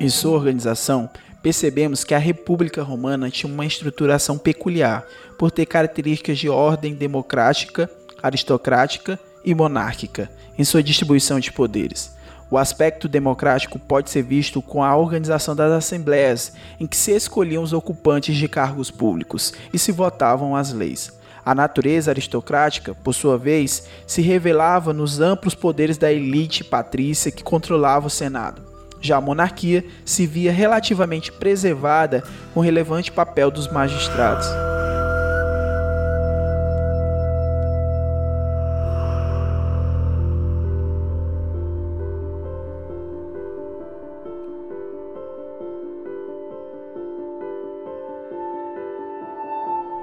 Em 0.00 0.08
sua 0.08 0.36
organização, 0.36 1.10
percebemos 1.42 2.04
que 2.04 2.14
a 2.14 2.18
República 2.18 2.84
Romana 2.84 3.30
tinha 3.30 3.52
uma 3.52 3.66
estruturação 3.66 4.38
peculiar, 4.38 5.04
por 5.36 5.50
ter 5.50 5.66
características 5.66 6.38
de 6.38 6.48
ordem 6.48 6.94
democrática, 6.94 7.90
aristocrática 8.22 9.18
e 9.44 9.52
monárquica 9.54 10.30
em 10.56 10.62
sua 10.62 10.84
distribuição 10.84 11.40
de 11.40 11.50
poderes. 11.50 12.16
O 12.48 12.56
aspecto 12.56 13.08
democrático 13.08 13.76
pode 13.76 14.08
ser 14.08 14.22
visto 14.22 14.62
com 14.62 14.84
a 14.84 14.96
organização 14.96 15.54
das 15.54 15.72
assembleias, 15.72 16.52
em 16.78 16.86
que 16.86 16.96
se 16.96 17.10
escolhiam 17.10 17.62
os 17.62 17.72
ocupantes 17.72 18.36
de 18.36 18.46
cargos 18.46 18.92
públicos 18.92 19.52
e 19.72 19.78
se 19.80 19.90
votavam 19.90 20.54
as 20.54 20.72
leis. 20.72 21.12
A 21.44 21.56
natureza 21.56 22.12
aristocrática, 22.12 22.94
por 22.94 23.14
sua 23.14 23.36
vez, 23.36 23.88
se 24.06 24.22
revelava 24.22 24.92
nos 24.92 25.20
amplos 25.20 25.56
poderes 25.56 25.98
da 25.98 26.12
elite 26.12 26.62
patrícia 26.62 27.32
que 27.32 27.42
controlava 27.42 28.06
o 28.06 28.10
Senado. 28.10 28.67
Já 29.00 29.16
a 29.16 29.20
monarquia 29.20 29.84
se 30.04 30.26
via 30.26 30.52
relativamente 30.52 31.30
preservada 31.30 32.22
com 32.52 32.60
o 32.60 32.62
relevante 32.62 33.12
papel 33.12 33.50
dos 33.50 33.70
magistrados. 33.70 34.46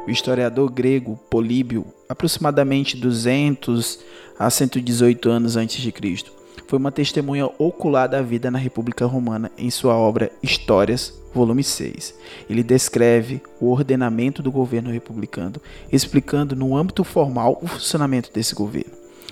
O 0.07 0.11
historiador 0.11 0.71
grego 0.71 1.19
Políbio, 1.31 1.87
aproximadamente 2.07 2.95
200 2.95 3.99
a 4.37 4.51
118 4.51 5.29
anos 5.31 5.57
antes 5.57 5.81
de 5.81 5.91
Cristo, 5.91 6.31
foi 6.67 6.79
uma 6.79 6.91
testemunha 6.91 7.49
ocular 7.57 8.07
da 8.07 8.21
vida 8.21 8.49
na 8.49 8.57
República 8.57 9.05
Romana 9.05 9.51
em 9.57 9.69
sua 9.69 9.95
obra 9.95 10.31
Histórias, 10.41 11.13
volume 11.33 11.63
6. 11.63 12.15
Ele 12.49 12.63
descreve 12.63 13.41
o 13.59 13.69
ordenamento 13.69 14.41
do 14.41 14.51
governo 14.51 14.91
republicano, 14.91 15.55
explicando 15.91 16.55
no 16.55 16.75
âmbito 16.75 17.03
formal 17.03 17.59
o 17.61 17.67
funcionamento 17.67 18.31
desse 18.33 18.55
governo. 18.55 18.91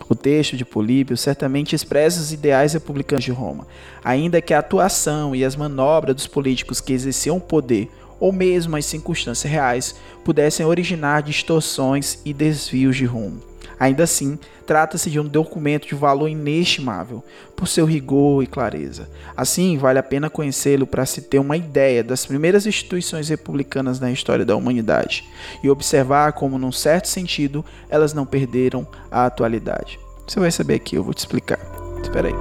O 0.10 0.16
texto 0.16 0.58
de 0.58 0.66
Políbio 0.66 1.16
certamente 1.16 1.76
expressa 1.76 2.20
os 2.20 2.34
ideais 2.34 2.74
republicanos 2.74 3.24
de 3.24 3.32
Roma, 3.32 3.68
ainda 4.04 4.42
que 4.42 4.54
a 4.54 4.60
atuação 4.60 5.36
e 5.36 5.46
as 5.46 5.56
manobras 5.56 6.16
dos 6.16 6.28
políticos 6.28 6.82
que 6.82 6.94
exerciam 6.94 7.40
poder 7.40 7.90
ou 8.20 8.32
mesmo 8.32 8.76
as 8.76 8.86
circunstâncias 8.86 9.52
reais 9.52 9.96
pudessem 10.24 10.66
originar 10.66 11.22
distorções 11.22 12.20
e 12.26 12.34
desvios 12.34 12.96
de 12.96 13.06
rumo. 13.06 13.53
Ainda 13.84 14.06
assim, 14.06 14.40
trata-se 14.66 15.12
de 15.12 15.20
um 15.20 15.28
documento 15.28 15.86
de 15.86 15.94
valor 15.94 16.30
inestimável, 16.30 17.22
por 17.54 17.68
seu 17.68 17.86
rigor 17.86 18.42
e 18.42 18.48
clareza. 18.48 19.10
Assim, 19.36 19.78
vale 19.78 20.00
a 20.00 20.04
pena 20.04 20.30
conhecê-lo 20.30 20.88
para 20.88 21.06
se 21.06 21.24
ter 21.24 21.38
uma 21.38 21.58
ideia 21.58 22.02
das 22.02 22.26
primeiras 22.26 22.66
instituições 22.66 23.28
republicanas 23.28 24.00
na 24.00 24.10
história 24.10 24.46
da 24.46 24.56
humanidade 24.56 25.28
e 25.62 25.70
observar 25.70 26.32
como, 26.32 26.58
num 26.58 26.72
certo 26.72 27.10
sentido, 27.10 27.66
elas 27.90 28.14
não 28.14 28.26
perderam 28.26 28.88
a 29.12 29.26
atualidade. 29.26 30.00
Você 30.26 30.40
vai 30.40 30.50
saber 30.50 30.76
aqui, 30.76 30.96
eu 30.96 31.04
vou 31.04 31.14
te 31.14 31.18
explicar. 31.18 31.60
Espera 32.02 32.30
aí. 32.30 32.36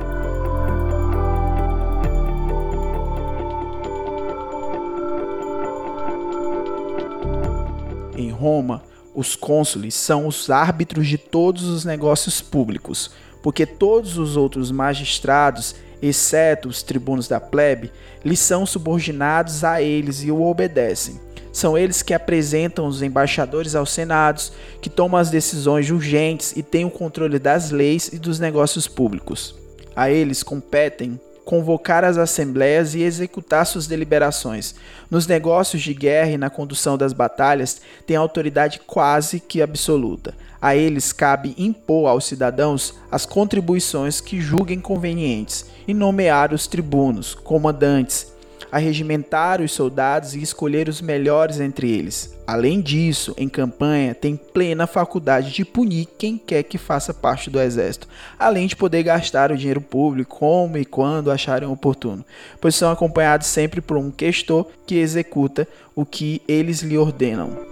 Em 8.17 8.31
Roma, 8.31 8.92
os 9.15 9.37
cônsules 9.37 9.95
são 9.95 10.27
os 10.27 10.49
árbitros 10.51 11.07
de 11.07 11.19
todos 11.19 11.65
os 11.65 11.85
negócios 11.85 12.41
públicos, 12.41 13.11
porque 13.43 13.67
todos 13.67 14.19
os 14.19 14.37
outros 14.37 14.71
magistrados, 14.71 15.75
exceto 16.01 16.69
os 16.69 16.83
tribunos 16.83 17.29
da 17.29 17.41
plebe, 17.41 17.93
lhes 18.25 18.41
são 18.41 18.65
subordinados 18.65 19.65
a 19.65 19.83
eles 19.83 20.23
e 20.23 20.31
o 20.31 20.43
obedecem. 20.43 21.21
São 21.53 21.77
eles 21.77 22.01
que 22.01 22.15
apresentam 22.15 22.87
os 22.87 23.03
embaixadores 23.03 23.75
aos 23.75 23.91
senados, 23.91 24.53
que 24.81 24.89
tomam 24.89 25.21
as 25.21 25.29
decisões 25.29 25.91
urgentes 25.91 26.57
e 26.57 26.63
têm 26.63 26.87
o 26.87 26.91
controle 26.91 27.39
das 27.39 27.71
leis 27.71 28.09
e 28.09 28.19
dos 28.19 28.41
negócios 28.41 28.89
públicos. 28.89 29.55
A 29.95 30.11
eles 30.11 30.43
competem 30.43 31.21
convocar 31.45 32.05
as 32.05 32.17
assembleias 32.17 32.95
e 32.95 33.03
executar 33.03 33.67
suas 33.67 33.87
deliberações. 33.87 34.75
Nos 35.11 35.27
negócios 35.27 35.83
de 35.83 35.93
guerra 35.93 36.31
e 36.31 36.39
na 36.39 36.49
condução 36.49 36.97
das 36.97 37.13
batalhas, 37.13 37.81
tem 38.07 38.17
autoridade 38.17 38.81
quase 38.87 39.41
que 39.41 39.61
absoluta. 39.61 40.35
A 40.61 40.77
eles 40.77 41.13
cabe 41.13 41.55
impor 41.59 42.09
aos 42.09 42.25
cidadãos 42.25 42.95
as 43.11 43.27
contribuições 43.27 44.21
que 44.21 44.41
julguem 44.41 44.81
convenientes 44.81 45.67
e 45.87 45.93
nomear 45.93 46.55
os 46.55 46.67
tribunos, 46.67 47.35
comandantes, 47.35 48.32
a 48.71 48.79
regimentar 48.79 49.61
os 49.61 49.73
soldados 49.73 50.35
e 50.35 50.43
escolher 50.43 50.89
os 50.89 51.01
melhores 51.01 51.61
entre 51.61 51.91
eles. 51.91 52.37
Além 52.47 52.81
disso, 52.81 53.35
em 53.39 53.49
campanha, 53.49 54.15
tem 54.15 54.37
plena 54.37 54.87
faculdade 54.87 55.53
de 55.53 55.65
punir 55.65 56.07
quem 56.19 56.37
quer 56.37 56.63
que 56.65 56.77
faça 56.77 57.15
parte 57.15 57.49
do 57.49 57.61
exército, 57.61 58.09
além 58.39 58.67
de 58.67 58.77
poder 58.77 59.03
gastar 59.05 59.53
o 59.53 59.57
dinheiro 59.57 59.81
público 59.81 60.37
como 60.39 60.77
e 60.77 60.85
quando 60.85 61.31
acharem 61.31 61.69
oportuno, 61.69 62.25
pois 62.61 62.75
são 62.75 62.91
acompanhados 62.91 63.47
sempre 63.47 63.81
por 63.81 63.97
um 63.97 64.11
questor 64.11 64.67
que 64.87 64.97
executa 64.97 65.67
o 65.95 66.05
que 66.05 66.43
eles 66.49 66.83
lhe 66.83 66.99
ordenam. 66.99 67.72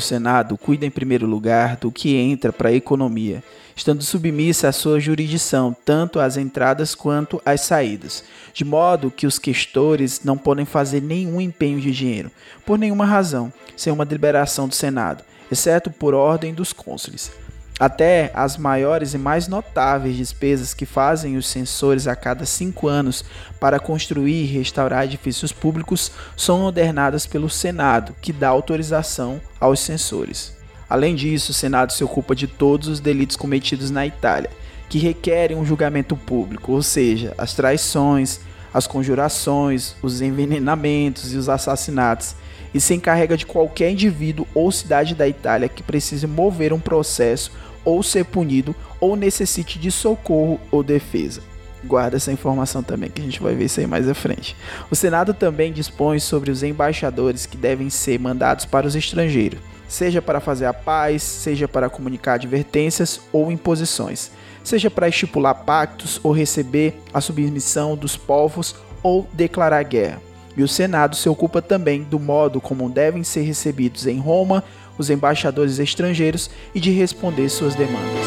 O 0.00 0.02
Senado 0.02 0.56
cuida 0.56 0.86
em 0.86 0.90
primeiro 0.90 1.26
lugar 1.26 1.76
do 1.76 1.92
que 1.92 2.16
entra 2.16 2.50
para 2.50 2.70
a 2.70 2.72
economia, 2.72 3.44
estando 3.76 4.02
submissa 4.02 4.66
à 4.66 4.72
sua 4.72 4.98
jurisdição, 4.98 5.76
tanto 5.84 6.18
as 6.18 6.38
entradas 6.38 6.94
quanto 6.94 7.38
as 7.44 7.60
saídas, 7.60 8.24
de 8.54 8.64
modo 8.64 9.10
que 9.10 9.26
os 9.26 9.38
questores 9.38 10.22
não 10.24 10.38
podem 10.38 10.64
fazer 10.64 11.02
nenhum 11.02 11.38
empenho 11.38 11.78
de 11.78 11.92
dinheiro, 11.92 12.30
por 12.64 12.78
nenhuma 12.78 13.04
razão, 13.04 13.52
sem 13.76 13.92
uma 13.92 14.06
deliberação 14.06 14.66
do 14.66 14.74
Senado, 14.74 15.22
exceto 15.52 15.90
por 15.90 16.14
ordem 16.14 16.54
dos 16.54 16.72
cônsules. 16.72 17.30
Até 17.80 18.30
as 18.34 18.58
maiores 18.58 19.14
e 19.14 19.18
mais 19.18 19.48
notáveis 19.48 20.14
despesas 20.14 20.74
que 20.74 20.84
fazem 20.84 21.38
os 21.38 21.46
censores 21.46 22.06
a 22.06 22.14
cada 22.14 22.44
cinco 22.44 22.86
anos 22.86 23.24
para 23.58 23.80
construir 23.80 24.42
e 24.42 24.46
restaurar 24.46 25.06
edifícios 25.06 25.50
públicos 25.50 26.12
são 26.36 26.60
ordenadas 26.60 27.26
pelo 27.26 27.48
Senado, 27.48 28.14
que 28.20 28.34
dá 28.34 28.50
autorização 28.50 29.40
aos 29.58 29.80
censores. 29.80 30.54
Além 30.90 31.14
disso, 31.14 31.52
o 31.52 31.54
Senado 31.54 31.94
se 31.94 32.04
ocupa 32.04 32.34
de 32.34 32.46
todos 32.46 32.86
os 32.86 33.00
delitos 33.00 33.36
cometidos 33.36 33.90
na 33.90 34.06
Itália, 34.06 34.50
que 34.86 34.98
requerem 34.98 35.56
um 35.56 35.64
julgamento 35.64 36.14
público, 36.14 36.72
ou 36.72 36.82
seja, 36.82 37.32
as 37.38 37.54
traições, 37.54 38.40
as 38.74 38.86
conjurações, 38.86 39.96
os 40.02 40.20
envenenamentos 40.20 41.32
e 41.32 41.36
os 41.38 41.48
assassinatos, 41.48 42.36
e 42.74 42.80
se 42.80 42.94
encarrega 42.94 43.36
de 43.36 43.46
qualquer 43.46 43.90
indivíduo 43.90 44.46
ou 44.54 44.70
cidade 44.70 45.14
da 45.14 45.26
Itália 45.26 45.68
que 45.68 45.82
precise 45.82 46.26
mover 46.26 46.72
um 46.72 46.78
processo 46.78 47.50
ou 47.84 48.02
ser 48.02 48.24
punido 48.24 48.74
ou 49.00 49.16
necessite 49.16 49.78
de 49.78 49.90
socorro 49.90 50.60
ou 50.70 50.82
defesa. 50.82 51.42
Guarda 51.84 52.18
essa 52.18 52.30
informação 52.30 52.82
também, 52.82 53.10
que 53.10 53.22
a 53.22 53.24
gente 53.24 53.42
vai 53.42 53.54
ver 53.54 53.64
isso 53.64 53.80
aí 53.80 53.86
mais 53.86 54.08
à 54.08 54.14
frente. 54.14 54.54
O 54.90 54.96
Senado 54.96 55.32
também 55.32 55.72
dispõe 55.72 56.18
sobre 56.18 56.50
os 56.50 56.62
embaixadores 56.62 57.46
que 57.46 57.56
devem 57.56 57.88
ser 57.88 58.18
mandados 58.18 58.66
para 58.66 58.86
os 58.86 58.94
estrangeiros, 58.94 59.60
seja 59.88 60.20
para 60.20 60.40
fazer 60.40 60.66
a 60.66 60.74
paz, 60.74 61.22
seja 61.22 61.66
para 61.66 61.88
comunicar 61.88 62.34
advertências 62.34 63.20
ou 63.32 63.50
imposições, 63.50 64.30
seja 64.62 64.90
para 64.90 65.08
estipular 65.08 65.54
pactos 65.54 66.20
ou 66.22 66.32
receber 66.32 67.00
a 67.14 67.20
submissão 67.20 67.96
dos 67.96 68.14
povos 68.14 68.74
ou 69.02 69.26
declarar 69.32 69.82
guerra. 69.82 70.20
E 70.56 70.62
o 70.62 70.68
Senado 70.68 71.16
se 71.16 71.28
ocupa 71.28 71.62
também 71.62 72.02
do 72.02 72.18
modo 72.18 72.60
como 72.60 72.90
devem 72.90 73.24
ser 73.24 73.42
recebidos 73.42 74.06
em 74.06 74.18
Roma 74.18 74.62
os 75.00 75.10
embaixadores 75.10 75.78
estrangeiros 75.78 76.50
e 76.74 76.80
de 76.80 76.90
responder 76.90 77.48
suas 77.48 77.74
demandas. 77.74 78.26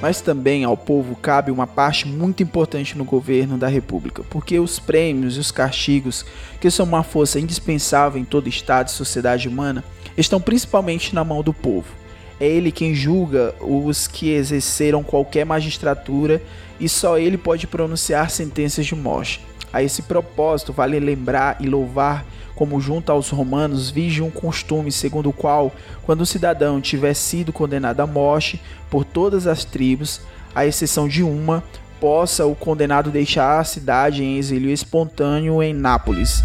Mas 0.00 0.20
também 0.20 0.64
ao 0.64 0.76
povo 0.76 1.16
cabe 1.16 1.50
uma 1.50 1.66
parte 1.66 2.06
muito 2.06 2.42
importante 2.42 2.96
no 2.96 3.04
governo 3.04 3.58
da 3.58 3.66
República, 3.66 4.22
porque 4.30 4.58
os 4.58 4.78
prêmios 4.78 5.36
e 5.36 5.40
os 5.40 5.50
castigos, 5.50 6.24
que 6.60 6.70
são 6.70 6.86
uma 6.86 7.02
força 7.02 7.38
indispensável 7.38 8.18
em 8.20 8.24
todo 8.24 8.48
Estado 8.48 8.88
e 8.88 8.92
sociedade 8.92 9.48
humana, 9.48 9.84
estão 10.16 10.40
principalmente 10.40 11.14
na 11.14 11.24
mão 11.24 11.42
do 11.42 11.52
povo. 11.52 11.97
É 12.40 12.46
ele 12.46 12.70
quem 12.70 12.94
julga 12.94 13.54
os 13.60 14.06
que 14.06 14.30
exerceram 14.30 15.02
qualquer 15.02 15.44
magistratura 15.44 16.40
e 16.78 16.88
só 16.88 17.18
ele 17.18 17.36
pode 17.36 17.66
pronunciar 17.66 18.30
sentenças 18.30 18.86
de 18.86 18.94
morte. 18.94 19.44
A 19.72 19.82
esse 19.82 20.02
propósito, 20.02 20.72
vale 20.72 20.98
lembrar 20.98 21.56
e 21.60 21.68
louvar 21.68 22.24
como 22.58 22.80
junto 22.80 23.12
aos 23.12 23.30
romanos 23.30 23.88
vige 23.88 24.20
um 24.20 24.30
costume 24.30 24.90
segundo 24.90 25.28
o 25.28 25.32
qual, 25.32 25.72
quando 26.02 26.22
o 26.22 26.26
cidadão 26.26 26.80
tiver 26.80 27.14
sido 27.14 27.52
condenado 27.52 28.00
à 28.00 28.06
morte 28.06 28.60
por 28.90 29.04
todas 29.04 29.46
as 29.46 29.64
tribos, 29.64 30.20
à 30.52 30.66
exceção 30.66 31.06
de 31.06 31.22
uma, 31.22 31.62
possa 32.00 32.44
o 32.46 32.56
condenado 32.56 33.12
deixar 33.12 33.60
a 33.60 33.64
cidade 33.64 34.24
em 34.24 34.38
exílio 34.38 34.72
espontâneo 34.72 35.62
em 35.62 35.72
Nápoles. 35.72 36.42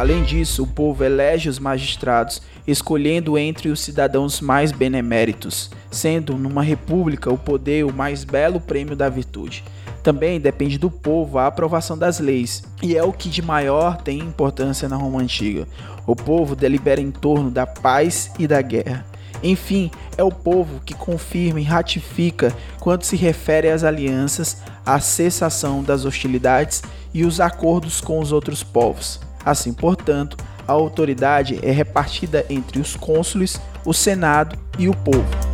Além 0.00 0.22
disso, 0.22 0.62
o 0.62 0.66
povo 0.66 1.04
elege 1.04 1.50
os 1.50 1.58
magistrados, 1.58 2.40
escolhendo 2.66 3.36
entre 3.36 3.68
os 3.68 3.80
cidadãos 3.80 4.40
mais 4.40 4.72
beneméritos, 4.72 5.70
sendo 5.90 6.38
numa 6.38 6.62
república 6.62 7.30
o 7.30 7.36
poder 7.36 7.84
o 7.84 7.92
mais 7.92 8.24
belo 8.24 8.58
prêmio 8.58 8.96
da 8.96 9.10
virtude. 9.10 9.62
Também 10.02 10.40
depende 10.40 10.78
do 10.78 10.90
povo 10.90 11.36
a 11.36 11.46
aprovação 11.46 11.98
das 11.98 12.18
leis, 12.18 12.64
e 12.82 12.96
é 12.96 13.04
o 13.04 13.12
que 13.12 13.28
de 13.28 13.42
maior 13.42 13.98
tem 13.98 14.20
importância 14.20 14.88
na 14.88 14.96
Roma 14.96 15.20
antiga. 15.20 15.68
O 16.06 16.16
povo 16.16 16.56
delibera 16.56 17.02
em 17.02 17.10
torno 17.10 17.50
da 17.50 17.66
paz 17.66 18.32
e 18.38 18.46
da 18.46 18.62
guerra. 18.62 19.04
Enfim, 19.42 19.90
é 20.16 20.24
o 20.24 20.32
povo 20.32 20.80
que 20.80 20.94
confirma 20.94 21.60
e 21.60 21.64
ratifica 21.64 22.56
quando 22.78 23.02
se 23.02 23.16
refere 23.16 23.68
às 23.68 23.84
alianças, 23.84 24.62
à 24.86 24.98
cessação 24.98 25.82
das 25.82 26.06
hostilidades 26.06 26.82
e 27.12 27.22
os 27.22 27.38
acordos 27.38 28.00
com 28.00 28.18
os 28.18 28.32
outros 28.32 28.62
povos. 28.62 29.28
Assim, 29.44 29.72
portanto, 29.72 30.36
a 30.66 30.72
autoridade 30.72 31.58
é 31.62 31.70
repartida 31.70 32.44
entre 32.48 32.78
os 32.78 32.96
cônsules, 32.96 33.60
o 33.84 33.92
Senado 33.92 34.56
e 34.78 34.88
o 34.88 34.94
povo. 34.94 35.50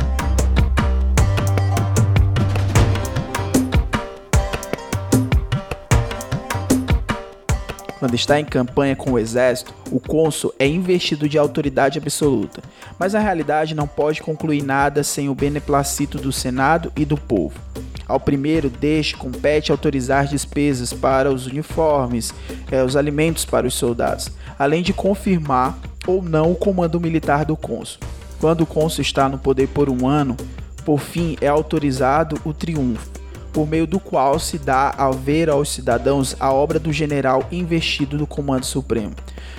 Quando 7.99 8.13
está 8.13 8.39
em 8.39 8.45
campanha 8.45 8.95
com 8.95 9.13
o 9.13 9.19
exército, 9.19 9.73
o 9.91 9.99
cônsul 9.99 10.53
é 10.59 10.67
investido 10.67 11.27
de 11.27 11.37
autoridade 11.37 11.97
absoluta, 11.97 12.61
mas 12.99 13.15
a 13.15 13.19
realidade 13.19 13.73
não 13.73 13.87
pode 13.87 14.21
concluir 14.21 14.61
nada 14.61 15.03
sem 15.03 15.29
o 15.29 15.35
beneplacito 15.35 16.19
do 16.19 16.31
Senado 16.31 16.91
e 16.95 17.03
do 17.03 17.17
povo. 17.17 17.59
Ao 18.07 18.19
primeiro 18.19 18.69
deste 18.69 19.17
compete 19.17 19.71
autorizar 19.71 20.27
despesas 20.27 20.93
para 20.93 21.31
os 21.31 21.45
uniformes, 21.45 22.33
eh, 22.71 22.83
os 22.83 22.95
alimentos 22.95 23.43
para 23.43 23.67
os 23.67 23.73
soldados, 23.73 24.29
além 24.57 24.81
de 24.81 24.93
confirmar 24.93 25.77
ou 26.07 26.21
não 26.21 26.51
o 26.51 26.55
comando 26.55 26.99
militar 26.99 27.43
do 27.43 27.57
cônsul. 27.57 27.99
Quando 28.39 28.61
o 28.61 28.65
cônsul 28.65 29.01
está 29.01 29.27
no 29.27 29.37
poder 29.37 29.67
por 29.67 29.89
um 29.89 30.07
ano, 30.07 30.37
por 30.85 30.99
fim 30.99 31.35
é 31.41 31.47
autorizado 31.47 32.39
o 32.45 32.53
triunfo, 32.53 33.16
por 33.57 33.67
meio 33.67 33.87
do 33.87 33.99
qual 33.99 34.37
se 34.37 34.59
dá 34.59 34.93
a 34.95 35.09
ver 35.09 35.49
aos 35.49 35.71
cidadãos 35.71 36.35
a 36.39 36.53
obra 36.53 36.77
do 36.77 36.93
general 36.93 37.43
investido 37.51 38.15
do 38.15 38.27
comando 38.27 38.67
supremo. 38.67 39.15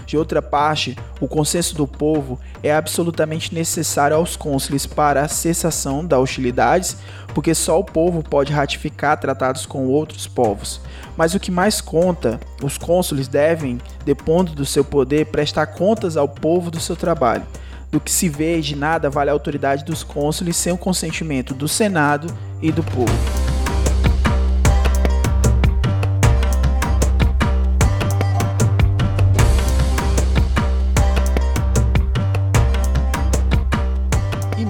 De 0.07 0.17
outra 0.17 0.41
parte, 0.41 0.97
o 1.21 1.27
consenso 1.27 1.75
do 1.75 1.85
povo 1.85 2.39
é 2.63 2.73
absolutamente 2.73 3.53
necessário 3.53 4.17
aos 4.17 4.37
cônsules 4.37 4.87
para 4.87 5.23
a 5.23 5.29
cessação 5.29 6.07
das 6.07 6.21
hostilidades, 6.21 6.97
porque 7.35 7.53
só 7.57 7.81
o 7.81 7.83
povo 7.83 8.23
pode 8.23 8.53
ratificar 8.53 9.19
tratados 9.19 9.67
com 9.67 9.89
outros 9.89 10.29
povos. 10.29 10.81
Mas 11.17 11.35
o 11.35 11.41
que 11.41 11.51
mais 11.51 11.81
conta, 11.81 12.39
os 12.63 12.79
cônsules 12.79 13.27
devem, 13.27 13.81
depondo 14.05 14.53
do 14.53 14.65
seu 14.65 14.85
poder, 14.85 15.27
prestar 15.27 15.67
contas 15.67 16.17
ao 16.17 16.29
povo 16.29 16.71
do 16.71 16.79
seu 16.79 16.95
trabalho. 16.95 17.45
do 17.91 17.99
que 17.99 18.11
se 18.11 18.29
vê 18.29 18.61
de 18.61 18.77
nada 18.77 19.09
vale 19.09 19.31
a 19.31 19.33
autoridade 19.33 19.83
dos 19.83 20.05
cônsules 20.05 20.57
sem 20.57 20.71
o 20.71 20.77
consentimento 20.77 21.55
do 21.55 21.67
Senado 21.67 22.29
e 22.61 22.71
do 22.71 22.83
povo. 22.83 23.49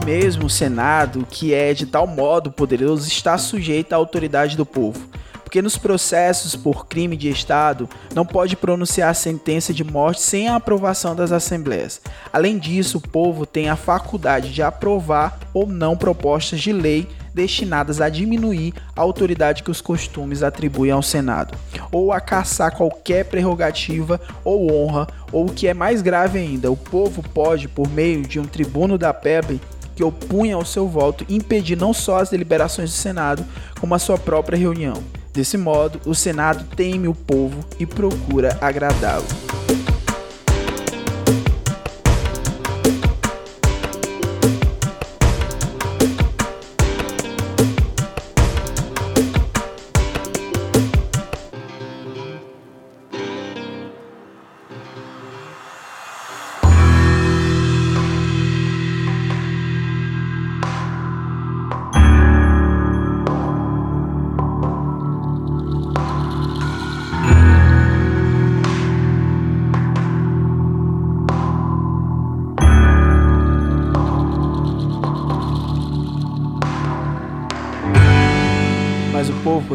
Mesmo 0.08 0.46
o 0.46 0.50
Senado, 0.50 1.26
que 1.30 1.52
é 1.52 1.74
de 1.74 1.84
tal 1.84 2.06
modo 2.06 2.50
poderoso, 2.50 3.06
está 3.06 3.36
sujeito 3.36 3.92
à 3.92 3.96
autoridade 3.96 4.56
do 4.56 4.64
povo. 4.64 5.06
Porque 5.44 5.60
nos 5.60 5.76
processos 5.76 6.56
por 6.56 6.86
crime 6.86 7.14
de 7.14 7.28
Estado 7.28 7.86
não 8.14 8.24
pode 8.24 8.56
pronunciar 8.56 9.14
sentença 9.14 9.74
de 9.74 9.84
morte 9.84 10.22
sem 10.22 10.48
a 10.48 10.56
aprovação 10.56 11.14
das 11.14 11.30
assembleias. 11.30 12.00
Além 12.32 12.56
disso, 12.56 12.96
o 12.96 13.06
povo 13.06 13.44
tem 13.44 13.68
a 13.68 13.76
faculdade 13.76 14.50
de 14.50 14.62
aprovar 14.62 15.38
ou 15.52 15.66
não 15.66 15.94
propostas 15.94 16.58
de 16.58 16.72
lei 16.72 17.06
destinadas 17.34 18.00
a 18.00 18.08
diminuir 18.08 18.72
a 18.96 19.02
autoridade 19.02 19.62
que 19.62 19.70
os 19.70 19.82
costumes 19.82 20.42
atribuem 20.42 20.90
ao 20.90 21.02
Senado, 21.02 21.56
ou 21.92 22.12
a 22.12 22.20
caçar 22.20 22.74
qualquer 22.74 23.26
prerrogativa 23.26 24.18
ou 24.42 24.72
honra, 24.72 25.06
ou 25.30 25.46
o 25.46 25.52
que 25.52 25.68
é 25.68 25.74
mais 25.74 26.00
grave 26.00 26.38
ainda, 26.38 26.70
o 26.70 26.76
povo 26.76 27.22
pode, 27.22 27.68
por 27.68 27.88
meio 27.90 28.22
de 28.22 28.40
um 28.40 28.44
tribuno 28.44 28.98
da 28.98 29.14
plebe, 29.14 29.60
que 29.98 30.04
opunha 30.04 30.54
ao 30.54 30.64
seu 30.64 30.86
voto 30.86 31.26
impedir 31.28 31.76
não 31.76 31.92
só 31.92 32.20
as 32.20 32.30
deliberações 32.30 32.88
do 32.90 32.96
Senado, 32.96 33.44
como 33.80 33.96
a 33.96 33.98
sua 33.98 34.16
própria 34.16 34.56
reunião. 34.56 35.02
Desse 35.32 35.58
modo, 35.58 36.00
o 36.06 36.14
Senado 36.14 36.64
teme 36.76 37.08
o 37.08 37.14
povo 37.14 37.64
e 37.80 37.84
procura 37.84 38.56
agradá-lo. 38.60 39.47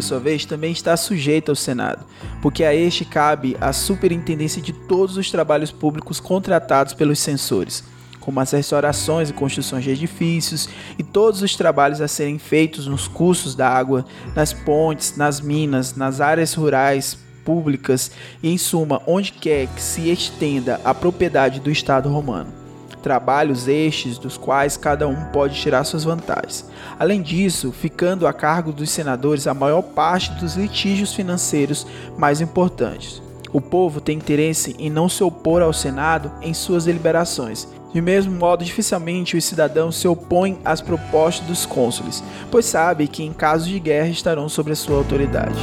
Sua 0.04 0.20
vez, 0.20 0.46
também 0.46 0.72
está 0.72 0.96
sujeito 0.96 1.50
ao 1.50 1.56
Senado, 1.56 2.06
porque 2.42 2.64
a 2.64 2.76
este 2.76 3.04
cabe 3.06 3.58
a 3.60 3.74
superintendência 3.74 4.62
de 4.62 4.74
todos 4.74 5.18
os 5.18 5.32
trabalhos 5.32 5.72
públicos 5.72 6.20
contratados 6.20 6.94
pelos 6.94 7.20
censores, 7.20 7.84
como 8.20 8.40
as 8.40 8.52
restaurações 8.52 9.30
e 9.30 9.34
construções 9.34 9.84
de 9.84 9.90
edifícios 9.90 10.70
e 10.98 11.04
todos 11.04 11.42
os 11.42 11.56
trabalhos 11.56 12.00
a 12.00 12.08
serem 12.08 12.40
feitos 12.40 12.88
nos 12.88 13.08
cursos 13.08 13.56
da 13.56 13.68
água, 13.68 14.06
nas 14.36 14.54
pontes, 14.54 15.18
nas 15.18 15.42
minas, 15.42 15.96
nas 15.96 16.22
áreas 16.22 16.54
rurais 16.54 17.18
públicas 17.44 18.12
e, 18.42 18.50
em 18.50 18.58
suma, 18.58 19.02
onde 19.06 19.34
quer 19.34 19.68
que 19.68 19.82
se 19.82 20.10
estenda 20.10 20.80
a 20.86 20.94
propriedade 20.94 21.60
do 21.60 21.70
Estado 21.70 22.08
romano 22.10 22.63
trabalhos 23.04 23.68
estes 23.68 24.18
dos 24.18 24.38
quais 24.38 24.78
cada 24.78 25.08
um 25.08 25.26
pode 25.26 25.60
tirar 25.60 25.84
suas 25.84 26.06
vantagens. 26.06 26.66
Além 26.98 27.22
disso, 27.22 27.72
ficando 27.72 28.26
a 28.26 28.34
cargo 28.34 28.72
dos 28.72 28.90
senadores 28.90 29.46
a 29.46 29.54
maior 29.54 29.82
parte 29.82 30.32
dos 30.40 30.56
litígios 30.56 31.14
financeiros 31.14 31.86
mais 32.18 32.42
importantes. 32.42 33.22
O 33.52 33.62
povo 33.62 34.02
tem 34.02 34.18
interesse 34.18 34.76
em 34.80 34.90
não 34.90 35.08
se 35.08 35.24
opor 35.24 35.62
ao 35.62 35.74
Senado 35.74 36.32
em 36.42 36.54
suas 36.54 36.86
deliberações. 36.86 37.68
De 37.94 38.02
mesmo 38.02 38.32
modo, 38.32 38.66
dificilmente 38.66 39.38
os 39.38 39.46
cidadãos 39.46 39.98
se 39.98 40.08
opõem 40.08 40.58
às 40.66 40.82
propostas 40.82 41.46
dos 41.46 41.66
cônsules, 41.66 42.24
pois 42.50 42.66
sabe 42.66 43.08
que 43.08 43.22
em 43.22 43.32
caso 43.32 43.68
de 43.70 43.80
guerra 43.80 44.08
estarão 44.08 44.50
sob 44.50 44.72
a 44.72 44.76
sua 44.76 44.98
autoridade. 44.98 45.60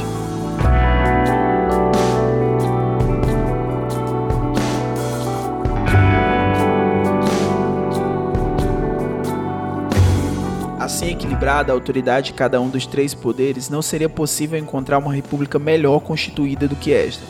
Equilibrada 11.41 11.71
a 11.71 11.75
autoridade 11.75 12.27
de 12.27 12.33
cada 12.33 12.61
um 12.61 12.69
dos 12.69 12.85
três 12.85 13.15
poderes, 13.15 13.67
não 13.67 13.81
seria 13.81 14.07
possível 14.07 14.59
encontrar 14.59 14.99
uma 14.99 15.13
república 15.13 15.57
melhor 15.57 15.99
constituída 15.99 16.67
do 16.67 16.75
que 16.75 16.93
esta, 16.93 17.23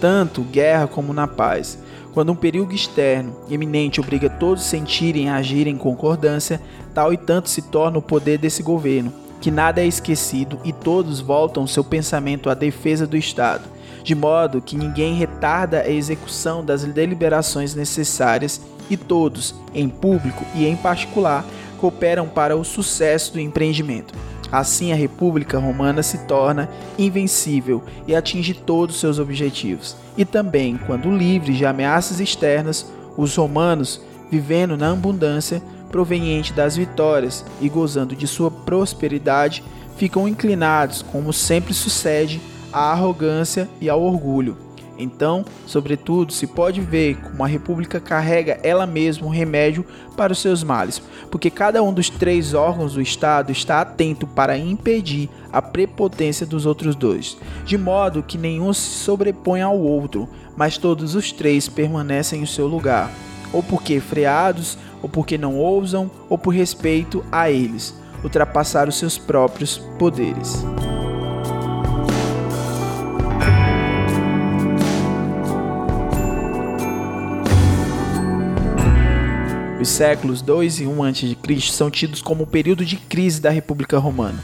tanto 0.00 0.42
guerra 0.42 0.88
como 0.88 1.12
na 1.12 1.28
paz. 1.28 1.78
Quando 2.12 2.32
um 2.32 2.34
perigo 2.34 2.72
externo 2.72 3.36
eminente 3.48 4.00
obriga 4.00 4.28
todos 4.28 4.64
a 4.64 4.66
sentirem 4.66 5.26
e 5.26 5.28
agirem 5.28 5.74
em 5.74 5.78
concordância, 5.78 6.60
tal 6.92 7.12
e 7.12 7.16
tanto 7.16 7.48
se 7.48 7.62
torna 7.62 7.98
o 7.98 8.02
poder 8.02 8.36
desse 8.36 8.64
governo, 8.64 9.12
que 9.40 9.50
nada 9.50 9.80
é 9.80 9.86
esquecido 9.86 10.58
e 10.64 10.72
todos 10.72 11.20
voltam 11.20 11.66
seu 11.66 11.84
pensamento 11.84 12.50
à 12.50 12.54
defesa 12.54 13.06
do 13.06 13.16
Estado, 13.16 13.62
de 14.02 14.14
modo 14.16 14.60
que 14.60 14.76
ninguém 14.76 15.14
retarda 15.14 15.82
a 15.82 15.88
execução 15.88 16.64
das 16.64 16.82
deliberações 16.82 17.76
necessárias 17.76 18.60
e 18.90 18.96
todos, 18.96 19.54
em 19.72 19.88
público 19.88 20.44
e 20.54 20.66
em 20.66 20.76
particular, 20.76 21.44
cooperam 21.82 22.28
para 22.28 22.56
o 22.56 22.62
sucesso 22.62 23.32
do 23.32 23.40
empreendimento. 23.40 24.14
Assim, 24.52 24.92
a 24.92 24.94
República 24.94 25.58
Romana 25.58 26.00
se 26.00 26.18
torna 26.26 26.68
invencível 26.96 27.82
e 28.06 28.14
atinge 28.14 28.54
todos 28.54 29.00
seus 29.00 29.18
objetivos. 29.18 29.96
E 30.16 30.24
também, 30.24 30.78
quando 30.86 31.10
livres 31.10 31.56
de 31.56 31.66
ameaças 31.66 32.20
externas, 32.20 32.86
os 33.16 33.34
romanos, 33.34 34.00
vivendo 34.30 34.76
na 34.76 34.92
abundância 34.92 35.60
proveniente 35.90 36.52
das 36.52 36.76
vitórias 36.76 37.44
e 37.60 37.68
gozando 37.68 38.14
de 38.14 38.28
sua 38.28 38.50
prosperidade, 38.50 39.64
ficam 39.96 40.28
inclinados, 40.28 41.02
como 41.02 41.32
sempre 41.32 41.74
sucede, 41.74 42.40
à 42.72 42.92
arrogância 42.92 43.68
e 43.80 43.90
ao 43.90 44.00
orgulho 44.00 44.71
então, 45.02 45.44
sobretudo, 45.66 46.32
se 46.32 46.46
pode 46.46 46.80
ver 46.80 47.16
como 47.16 47.44
a 47.44 47.46
República 47.46 48.00
carrega 48.00 48.58
ela 48.62 48.86
mesma 48.86 49.26
um 49.26 49.30
remédio 49.30 49.84
para 50.16 50.32
os 50.32 50.40
seus 50.40 50.62
males, 50.62 51.02
porque 51.30 51.50
cada 51.50 51.82
um 51.82 51.92
dos 51.92 52.08
três 52.08 52.54
órgãos 52.54 52.94
do 52.94 53.02
Estado 53.02 53.50
está 53.50 53.80
atento 53.80 54.26
para 54.26 54.56
impedir 54.56 55.28
a 55.52 55.60
prepotência 55.60 56.46
dos 56.46 56.66
outros 56.66 56.94
dois, 56.94 57.36
de 57.64 57.76
modo 57.76 58.22
que 58.22 58.38
nenhum 58.38 58.72
se 58.72 58.80
sobrepõe 58.80 59.60
ao 59.60 59.78
outro, 59.78 60.28
mas 60.56 60.78
todos 60.78 61.14
os 61.14 61.32
três 61.32 61.68
permanecem 61.68 62.42
em 62.42 62.46
seu 62.46 62.66
lugar, 62.66 63.10
ou 63.52 63.62
porque 63.62 64.00
freados, 64.00 64.78
ou 65.02 65.08
porque 65.08 65.36
não 65.36 65.56
ousam, 65.56 66.10
ou 66.28 66.38
por 66.38 66.54
respeito 66.54 67.24
a 67.30 67.50
eles, 67.50 67.94
ultrapassar 68.22 68.88
os 68.88 68.96
seus 68.96 69.18
próprios 69.18 69.78
poderes. 69.98 70.64
Os 79.82 79.88
séculos 79.88 80.40
2 80.42 80.82
e 80.82 80.86
1 80.86 81.02
a.C. 81.02 81.60
são 81.72 81.90
tidos 81.90 82.22
como 82.22 82.44
o 82.44 82.46
período 82.46 82.84
de 82.84 82.96
crise 82.96 83.40
da 83.40 83.50
República 83.50 83.98
Romana. 83.98 84.38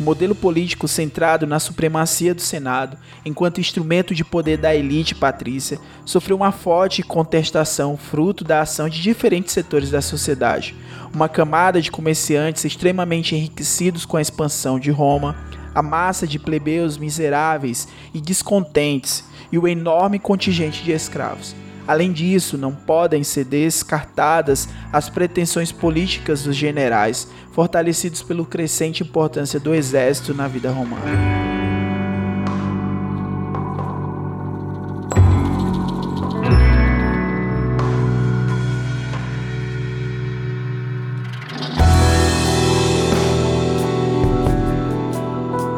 Um 0.00 0.04
modelo 0.04 0.36
político 0.36 0.86
centrado 0.86 1.48
na 1.48 1.58
supremacia 1.58 2.32
do 2.32 2.40
Senado, 2.40 2.96
enquanto 3.24 3.60
instrumento 3.60 4.14
de 4.14 4.24
poder 4.24 4.56
da 4.56 4.72
elite 4.72 5.12
patrícia, 5.12 5.80
sofreu 6.04 6.36
uma 6.36 6.52
forte 6.52 7.02
contestação 7.02 7.96
fruto 7.96 8.44
da 8.44 8.60
ação 8.60 8.88
de 8.88 9.02
diferentes 9.02 9.52
setores 9.52 9.90
da 9.90 10.00
sociedade. 10.00 10.76
Uma 11.12 11.28
camada 11.28 11.82
de 11.82 11.90
comerciantes 11.90 12.64
extremamente 12.64 13.34
enriquecidos 13.34 14.06
com 14.06 14.16
a 14.16 14.22
expansão 14.22 14.78
de 14.78 14.92
Roma, 14.92 15.34
a 15.74 15.82
massa 15.82 16.24
de 16.24 16.38
plebeus 16.38 16.96
miseráveis 16.98 17.88
e 18.14 18.20
descontentes 18.20 19.24
e 19.50 19.58
o 19.58 19.66
enorme 19.66 20.20
contingente 20.20 20.84
de 20.84 20.92
escravos. 20.92 21.63
Além 21.86 22.12
disso, 22.12 22.56
não 22.56 22.72
podem 22.72 23.22
ser 23.22 23.44
descartadas 23.44 24.68
as 24.92 25.08
pretensões 25.10 25.70
políticas 25.70 26.42
dos 26.44 26.56
generais, 26.56 27.28
fortalecidos 27.52 28.22
pela 28.22 28.44
crescente 28.44 29.02
importância 29.02 29.60
do 29.60 29.74
exército 29.74 30.32
na 30.32 30.48
vida 30.48 30.70
romana. 30.70 31.63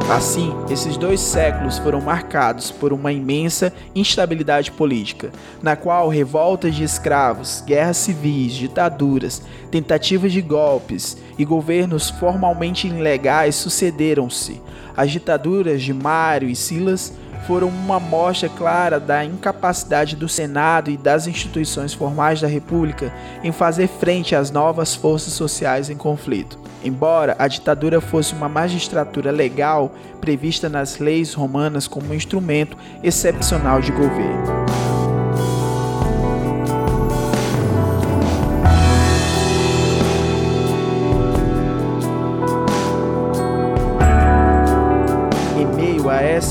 Assim, 0.08 0.54
esses 0.70 0.96
dois 0.96 1.18
séculos 1.18 1.78
foram 1.78 2.00
marcados 2.00 2.70
por 2.70 2.92
uma 2.92 3.12
imensa 3.12 3.72
instabilidade 3.92 4.70
política, 4.70 5.32
na 5.60 5.74
qual 5.74 6.08
revoltas 6.08 6.76
de 6.76 6.84
escravos, 6.84 7.60
guerras 7.66 7.96
civis, 7.96 8.52
ditaduras, 8.52 9.42
tentativas 9.68 10.32
de 10.32 10.40
golpes 10.40 11.18
e 11.36 11.44
governos 11.44 12.08
formalmente 12.08 12.86
ilegais 12.86 13.56
sucederam-se. 13.56 14.62
As 14.96 15.10
ditaduras 15.10 15.82
de 15.82 15.92
Mário 15.92 16.48
e 16.48 16.54
Silas 16.54 17.12
foram 17.46 17.68
uma 17.68 18.00
mostra 18.00 18.48
clara 18.48 18.98
da 18.98 19.24
incapacidade 19.24 20.16
do 20.16 20.28
Senado 20.28 20.90
e 20.90 20.96
das 20.96 21.26
instituições 21.26 21.94
formais 21.94 22.40
da 22.40 22.48
República 22.48 23.12
em 23.42 23.52
fazer 23.52 23.88
frente 23.88 24.34
às 24.34 24.50
novas 24.50 24.94
forças 24.94 25.32
sociais 25.32 25.88
em 25.88 25.96
conflito. 25.96 26.58
Embora 26.84 27.36
a 27.38 27.48
ditadura 27.48 28.00
fosse 28.00 28.34
uma 28.34 28.48
magistratura 28.48 29.30
legal 29.30 29.92
prevista 30.20 30.68
nas 30.68 30.98
leis 30.98 31.34
romanas 31.34 31.88
como 31.88 32.10
um 32.10 32.14
instrumento 32.14 32.76
excepcional 33.02 33.80
de 33.80 33.92
governo. 33.92 34.65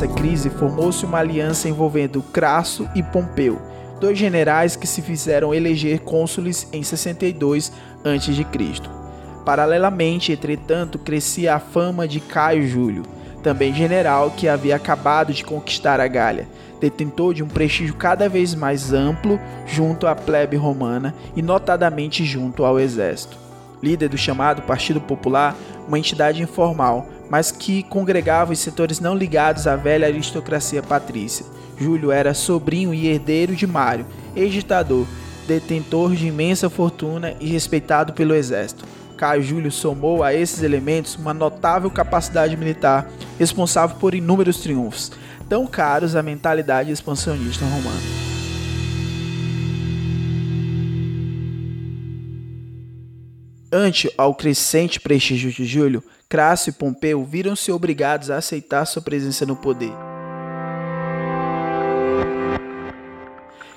Essa 0.06 0.14
crise 0.14 0.52
formou-se 0.52 1.04
uma 1.04 1.18
aliança 1.18 1.68
envolvendo 1.68 2.22
Crasso 2.22 2.88
e 2.94 3.02
Pompeu, 3.02 3.60
dois 4.00 4.18
generais 4.18 4.76
que 4.76 4.86
se 4.86 5.02
fizeram 5.02 5.52
eleger 5.52 6.00
cônsules 6.02 6.68
em 6.72 6.84
62 6.84 7.72
a.C. 8.04 8.46
Paralelamente, 9.44 10.32
entretanto, 10.32 11.00
crescia 11.00 11.56
a 11.56 11.60
fama 11.60 12.08
de 12.08 12.20
Caio 12.20 12.68
Júlio, 12.68 13.04
também 13.42 13.74
general 13.74 14.30
que 14.30 14.48
havia 14.48 14.76
acabado 14.76 15.34
de 15.34 15.44
conquistar 15.44 16.00
a 16.00 16.08
Gália, 16.08 16.48
detentor 16.80 17.34
de 17.34 17.42
um 17.42 17.48
prestígio 17.48 17.96
cada 17.96 18.30
vez 18.30 18.54
mais 18.54 18.94
amplo 18.94 19.40
junto 19.66 20.06
à 20.06 20.14
plebe 20.14 20.56
romana 20.56 21.16
e 21.36 21.42
notadamente 21.42 22.24
junto 22.24 22.64
ao 22.64 22.80
exército. 22.80 23.45
Líder 23.86 24.10
do 24.10 24.18
chamado 24.18 24.64
Partido 24.64 25.00
Popular, 25.00 25.56
uma 25.88 26.00
entidade 26.00 26.42
informal, 26.42 27.08
mas 27.30 27.52
que 27.52 27.84
congregava 27.84 28.52
os 28.52 28.60
setores 28.60 29.00
não 29.00 29.16
ligados 29.16 29.68
à 29.68 29.76
velha 29.76 30.08
aristocracia 30.08 30.82
patrícia. 30.82 31.46
Júlio 31.78 32.12
era 32.12 32.34
sobrinho 32.34 32.96
e 32.96 33.08
herdeiro 33.08 33.56
de 33.56 33.68
Mário, 33.68 34.08
ex-ditador, 34.36 35.06
detentor 35.48 36.16
de 36.16 36.26
imensa 36.26 36.68
fortuna 36.68 37.36
e 37.40 37.48
respeitado 37.48 38.14
pelo 38.14 38.34
exército. 38.34 38.86
Caio 39.18 39.44
Júlio 39.44 39.72
somou 39.72 40.24
a 40.24 40.34
esses 40.34 40.64
elementos 40.64 41.16
uma 41.16 41.34
notável 41.34 41.90
capacidade 41.92 42.58
militar, 42.58 43.08
responsável 43.38 43.98
por 43.98 44.16
inúmeros 44.16 44.58
triunfos, 44.58 45.12
tão 45.48 45.68
caros 45.68 46.16
à 46.16 46.24
mentalidade 46.24 46.92
expansionista 46.92 47.64
romana. 47.64 48.25
Ante 53.78 54.10
ao 54.18 54.34
crescente 54.34 55.02
prestígio 55.02 55.52
de 55.52 55.66
Júlio, 55.66 56.02
Crasso 56.30 56.70
e 56.70 56.72
Pompeu 56.72 57.26
viram-se 57.26 57.74
obrigados 57.74 58.32
a 58.32 58.38
aceitar 58.38 58.86
sua 58.86 59.02
presença 59.02 59.46
no 59.46 59.54
poder. 59.54 59.92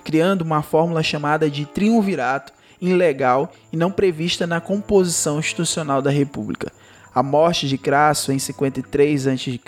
Criando 0.05 0.43
uma 0.43 0.63
fórmula 0.63 1.03
chamada 1.03 1.51
de 1.51 1.67
triunvirato, 1.67 2.53
ilegal 2.81 3.53
e 3.73 3.77
não 3.77 3.91
prevista 3.91 4.47
na 4.47 4.61
composição 4.61 5.41
institucional 5.41 6.01
da 6.01 6.13
República. 6.13 6.73
A 7.13 7.21
morte 7.21 7.67
de 7.67 7.77
Crasso 7.77 8.31
em 8.31 8.39
53 8.39 9.27
a.C. 9.27 9.61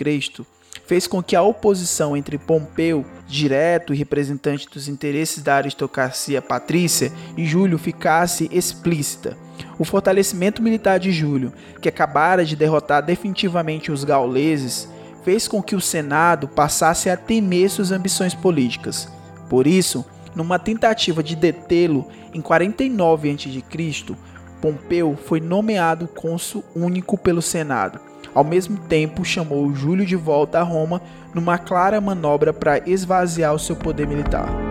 fez 0.86 1.08
com 1.08 1.20
que 1.20 1.34
a 1.34 1.42
oposição 1.42 2.16
entre 2.16 2.38
Pompeu, 2.38 3.04
direto 3.26 3.92
e 3.92 3.96
representante 3.96 4.68
dos 4.70 4.86
interesses 4.86 5.42
da 5.42 5.56
aristocracia 5.56 6.40
patrícia, 6.40 7.10
e 7.36 7.44
Júlio 7.44 7.78
ficasse 7.78 8.48
explícita. 8.52 9.36
O 9.78 9.84
fortalecimento 9.84 10.62
militar 10.62 10.98
de 10.98 11.12
Júlio, 11.12 11.52
que 11.80 11.88
acabara 11.88 12.44
de 12.44 12.56
derrotar 12.56 13.02
definitivamente 13.02 13.90
os 13.90 14.04
gauleses, 14.04 14.88
fez 15.22 15.46
com 15.46 15.62
que 15.62 15.76
o 15.76 15.80
Senado 15.80 16.48
passasse 16.48 17.10
a 17.10 17.16
temer 17.16 17.70
suas 17.70 17.92
ambições 17.92 18.34
políticas. 18.34 19.10
Por 19.48 19.66
isso, 19.66 20.04
numa 20.34 20.58
tentativa 20.58 21.22
de 21.22 21.36
detê-lo 21.36 22.06
em 22.32 22.40
49 22.40 23.30
a.C., 23.30 24.16
Pompeu 24.60 25.16
foi 25.16 25.40
nomeado 25.40 26.06
cônsul 26.06 26.62
único 26.76 27.16
pelo 27.16 27.40
Senado. 27.40 27.98
Ao 28.34 28.44
mesmo 28.44 28.78
tempo, 28.78 29.24
chamou 29.24 29.74
Júlio 29.74 30.04
de 30.04 30.16
volta 30.16 30.60
a 30.60 30.62
Roma 30.62 31.00
numa 31.34 31.58
clara 31.58 32.00
manobra 32.00 32.52
para 32.52 32.78
esvaziar 32.88 33.54
o 33.54 33.58
seu 33.58 33.74
poder 33.74 34.06
militar. 34.06 34.69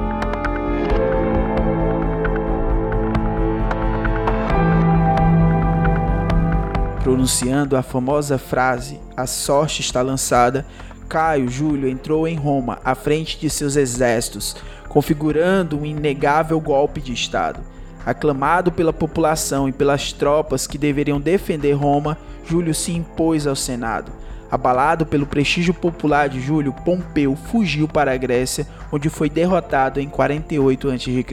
Pronunciando 7.10 7.76
a 7.76 7.82
famosa 7.82 8.38
frase 8.38 9.00
A 9.18 9.26
sorte 9.26 9.82
está 9.82 10.00
lançada, 10.00 10.64
Caio 11.10 11.50
Júlio 11.50 11.90
entrou 11.90 12.28
em 12.28 12.36
Roma 12.36 12.78
à 12.86 12.94
frente 12.94 13.40
de 13.40 13.50
seus 13.50 13.76
exércitos, 13.76 14.56
configurando 14.88 15.80
um 15.80 15.84
inegável 15.84 16.62
golpe 16.62 17.02
de 17.02 17.12
Estado. 17.12 17.62
Aclamado 18.06 18.72
pela 18.72 18.94
população 18.94 19.68
e 19.68 19.72
pelas 19.72 20.14
tropas 20.14 20.68
que 20.68 20.78
deveriam 20.78 21.20
defender 21.20 21.74
Roma, 21.74 22.16
Júlio 22.46 22.76
se 22.76 22.92
impôs 22.92 23.48
ao 23.48 23.56
Senado. 23.56 24.12
Abalado 24.52 25.04
pelo 25.04 25.26
prestígio 25.26 25.74
popular 25.74 26.30
de 26.30 26.40
Júlio, 26.40 26.72
Pompeu 26.72 27.36
fugiu 27.36 27.88
para 27.88 28.14
a 28.14 28.18
Grécia, 28.18 28.68
onde 28.92 29.10
foi 29.10 29.32
derrotado 29.32 30.00
em 30.00 30.08
48 30.08 30.92
a.C. 30.92 31.24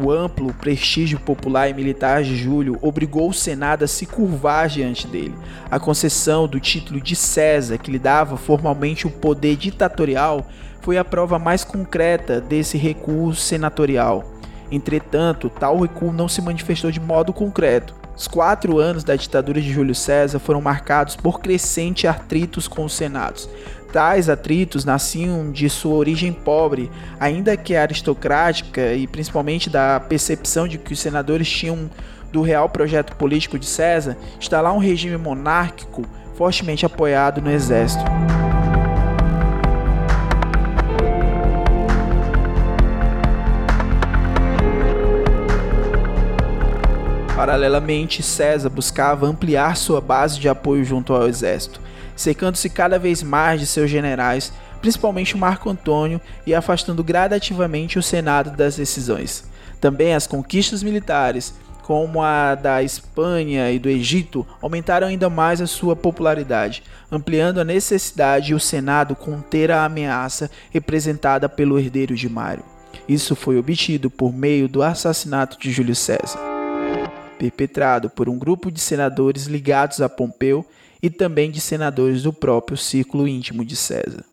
O 0.00 0.12
amplo 0.12 0.54
prestígio 0.54 1.18
popular 1.18 1.68
e 1.68 1.74
militar 1.74 2.22
de 2.22 2.36
Júlio 2.36 2.78
obrigou 2.80 3.28
o 3.28 3.34
Senado 3.34 3.84
a 3.84 3.88
se 3.88 4.06
curvar 4.06 4.68
diante 4.68 5.08
dele. 5.08 5.34
A 5.68 5.80
concessão 5.80 6.46
do 6.46 6.60
título 6.60 7.00
de 7.00 7.16
César, 7.16 7.78
que 7.78 7.90
lhe 7.90 7.98
dava 7.98 8.36
formalmente 8.36 9.08
o 9.08 9.10
poder 9.10 9.56
ditatorial, 9.56 10.46
foi 10.82 10.98
a 10.98 11.04
prova 11.04 11.36
mais 11.38 11.64
concreta 11.64 12.40
desse 12.40 12.78
recuo 12.78 13.34
senatorial. 13.34 14.24
Entretanto, 14.70 15.50
tal 15.50 15.80
recuo 15.80 16.12
não 16.12 16.28
se 16.28 16.40
manifestou 16.40 16.92
de 16.92 17.00
modo 17.00 17.32
concreto. 17.32 17.94
Os 18.16 18.26
quatro 18.26 18.78
anos 18.78 19.04
da 19.04 19.16
ditadura 19.16 19.60
de 19.60 19.72
Júlio 19.72 19.94
César 19.94 20.38
foram 20.38 20.60
marcados 20.60 21.14
por 21.14 21.40
crescentes 21.40 22.10
atritos 22.10 22.66
com 22.66 22.84
os 22.84 22.92
senados, 22.92 23.48
Tais 23.92 24.28
atritos 24.28 24.84
nasciam 24.84 25.50
de 25.50 25.70
sua 25.70 25.94
origem 25.94 26.30
pobre, 26.30 26.90
ainda 27.18 27.56
que 27.56 27.74
aristocrática, 27.74 28.92
e 28.92 29.06
principalmente 29.06 29.70
da 29.70 29.98
percepção 29.98 30.68
de 30.68 30.76
que 30.76 30.92
os 30.92 31.00
senadores 31.00 31.48
tinham 31.48 31.88
do 32.30 32.42
real 32.42 32.68
projeto 32.68 33.16
político 33.16 33.58
de 33.58 33.64
César 33.64 34.14
instalar 34.38 34.74
um 34.74 34.78
regime 34.78 35.16
monárquico 35.16 36.04
fortemente 36.34 36.84
apoiado 36.84 37.40
no 37.40 37.50
exército. 37.50 38.04
Paralelamente, 47.34 48.22
César 48.22 48.68
buscava 48.68 49.26
ampliar 49.26 49.78
sua 49.78 50.00
base 50.00 50.38
de 50.38 50.46
apoio 50.46 50.84
junto 50.84 51.14
ao 51.14 51.26
exército 51.26 51.87
secando-se 52.18 52.68
cada 52.68 52.98
vez 52.98 53.22
mais 53.22 53.60
de 53.60 53.66
seus 53.66 53.88
generais, 53.88 54.52
principalmente 54.80 55.36
Marco 55.36 55.70
Antônio, 55.70 56.20
e 56.44 56.52
afastando 56.52 57.04
gradativamente 57.04 57.96
o 57.96 58.02
Senado 58.02 58.50
das 58.50 58.76
decisões. 58.76 59.44
Também 59.80 60.12
as 60.12 60.26
conquistas 60.26 60.82
militares, 60.82 61.54
como 61.84 62.20
a 62.20 62.56
da 62.56 62.82
Espanha 62.82 63.70
e 63.70 63.78
do 63.78 63.88
Egito, 63.88 64.44
aumentaram 64.60 65.06
ainda 65.06 65.30
mais 65.30 65.60
a 65.60 65.66
sua 65.68 65.94
popularidade, 65.94 66.82
ampliando 67.10 67.60
a 67.60 67.64
necessidade 67.64 68.46
de 68.46 68.54
o 68.54 68.60
Senado 68.60 69.14
conter 69.14 69.70
a 69.70 69.84
ameaça 69.84 70.50
representada 70.70 71.48
pelo 71.48 71.78
herdeiro 71.78 72.16
de 72.16 72.28
Mário. 72.28 72.64
Isso 73.08 73.36
foi 73.36 73.56
obtido 73.56 74.10
por 74.10 74.34
meio 74.34 74.68
do 74.68 74.82
assassinato 74.82 75.56
de 75.56 75.70
Júlio 75.70 75.94
César, 75.94 76.40
perpetrado 77.38 78.10
por 78.10 78.28
um 78.28 78.36
grupo 78.36 78.72
de 78.72 78.80
senadores 78.80 79.44
ligados 79.44 80.00
a 80.00 80.08
Pompeu 80.08 80.66
e 81.02 81.10
também 81.10 81.50
de 81.50 81.60
senadores 81.60 82.22
do 82.22 82.32
próprio 82.32 82.76
círculo 82.76 83.26
íntimo 83.26 83.64
de 83.64 83.76
César. 83.76 84.24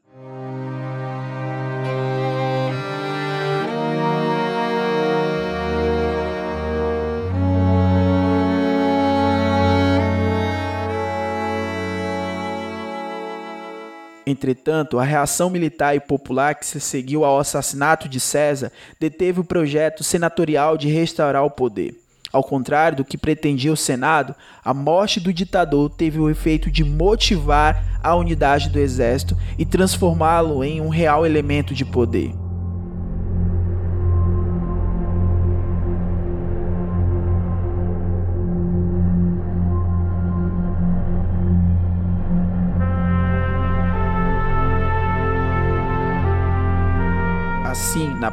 Entretanto, 14.28 14.97
a 14.97 15.04
reação 15.04 15.51
militar 15.51 15.95
e 15.95 15.99
popular 15.99 16.56
que 16.56 16.65
se 16.65 16.80
seguiu 16.80 17.23
ao 17.23 17.39
assassinato 17.39 18.10
de 18.10 18.19
César 18.19 18.71
deteve 18.99 19.39
o 19.39 19.43
projeto 19.43 20.04
senatorial 20.04 20.78
de 20.78 20.88
restaurar 20.89 21.45
o 21.45 21.51
poder. 21.51 22.04
Ao 22.36 22.43
contrário 22.43 22.98
do 22.98 23.06
que 23.06 23.17
pretendia 23.17 23.71
o 23.71 23.78
Senado, 23.78 24.36
a 24.62 24.74
morte 24.74 25.21
do 25.21 25.32
ditador 25.32 25.89
teve 25.89 26.19
o 26.19 26.30
efeito 26.30 26.69
de 26.69 26.84
motivar 26.84 27.98
a 28.04 28.13
unidade 28.13 28.67
do 28.67 28.78
exército 28.78 29.38
e 29.58 29.65
transformá-lo 29.65 30.62
em 30.62 30.82
um 30.82 30.89
real 30.89 31.26
elemento 31.26 31.74
de 31.74 31.86
poder. 31.86 32.34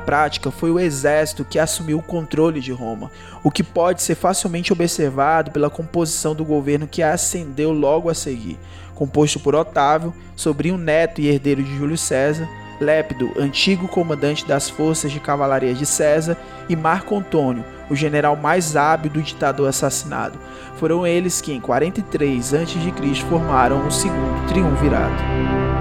Prática, 0.05 0.51
foi 0.51 0.71
o 0.71 0.79
exército 0.79 1.45
que 1.45 1.59
assumiu 1.59 1.99
o 1.99 2.03
controle 2.03 2.61
de 2.61 2.73
Roma, 2.73 3.11
o 3.43 3.51
que 3.51 3.63
pode 3.63 4.03
ser 4.03 4.15
facilmente 4.15 4.73
observado 4.73 5.51
pela 5.51 5.71
composição 5.71 6.35
do 6.35 6.45
governo 6.45 6.87
que 6.87 7.03
ascendeu 7.03 7.73
logo 7.73 8.11
a 8.11 8.15
seguir, 8.15 8.59
composto 8.95 9.41
por 9.41 9.55
Otávio, 9.55 10.15
sobrinho 10.37 10.77
neto 10.77 11.21
e 11.21 11.29
herdeiro 11.29 11.63
de 11.63 11.77
Júlio 11.77 11.99
César, 11.99 12.49
Lépido, 12.81 13.33
antigo 13.39 13.87
comandante 13.87 14.47
das 14.47 14.69
forças 14.69 15.13
de 15.13 15.21
cavalaria 15.21 15.73
de 15.73 15.87
César, 15.87 16.37
e 16.69 16.75
Marco 16.75 17.17
Antônio, 17.17 17.65
o 17.89 17.95
general 17.95 18.37
mais 18.37 18.77
hábil 18.77 19.11
do 19.11 19.23
ditador 19.23 19.69
assassinado. 19.69 20.39
Foram 20.77 21.07
eles 21.07 21.41
que, 21.41 21.53
em 21.53 21.61
43 21.61 22.55
a.C., 22.55 23.25
formaram 23.29 23.87
o 23.87 23.91
segundo 23.91 24.47
triunvirato. 24.49 25.72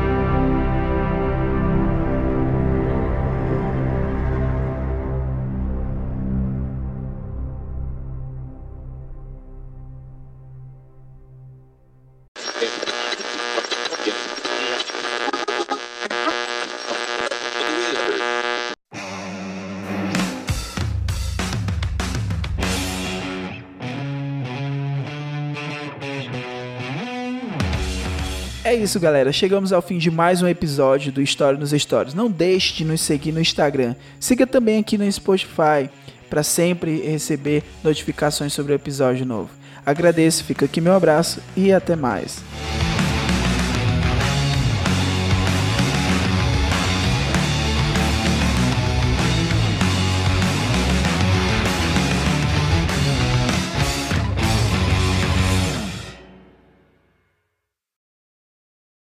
Isso, 28.81 28.99
galera. 28.99 29.31
Chegamos 29.31 29.71
ao 29.71 29.81
fim 29.81 29.97
de 29.97 30.09
mais 30.09 30.41
um 30.41 30.47
episódio 30.47 31.11
do 31.11 31.21
História 31.21 31.59
nos 31.59 31.71
Stories. 31.71 32.15
Não 32.15 32.29
deixe 32.29 32.73
de 32.73 32.85
nos 32.85 33.01
seguir 33.01 33.31
no 33.31 33.39
Instagram. 33.39 33.95
Siga 34.19 34.47
também 34.47 34.79
aqui 34.79 34.97
no 34.97 35.11
Spotify 35.11 35.89
para 36.29 36.41
sempre 36.41 37.01
receber 37.01 37.63
notificações 37.83 38.53
sobre 38.53 38.73
o 38.73 38.75
episódio 38.75 39.25
novo. 39.25 39.49
Agradeço, 39.85 40.43
fica 40.43 40.65
aqui 40.65 40.81
meu 40.81 40.93
abraço 40.93 41.41
e 41.55 41.71
até 41.71 41.95
mais. 41.95 42.43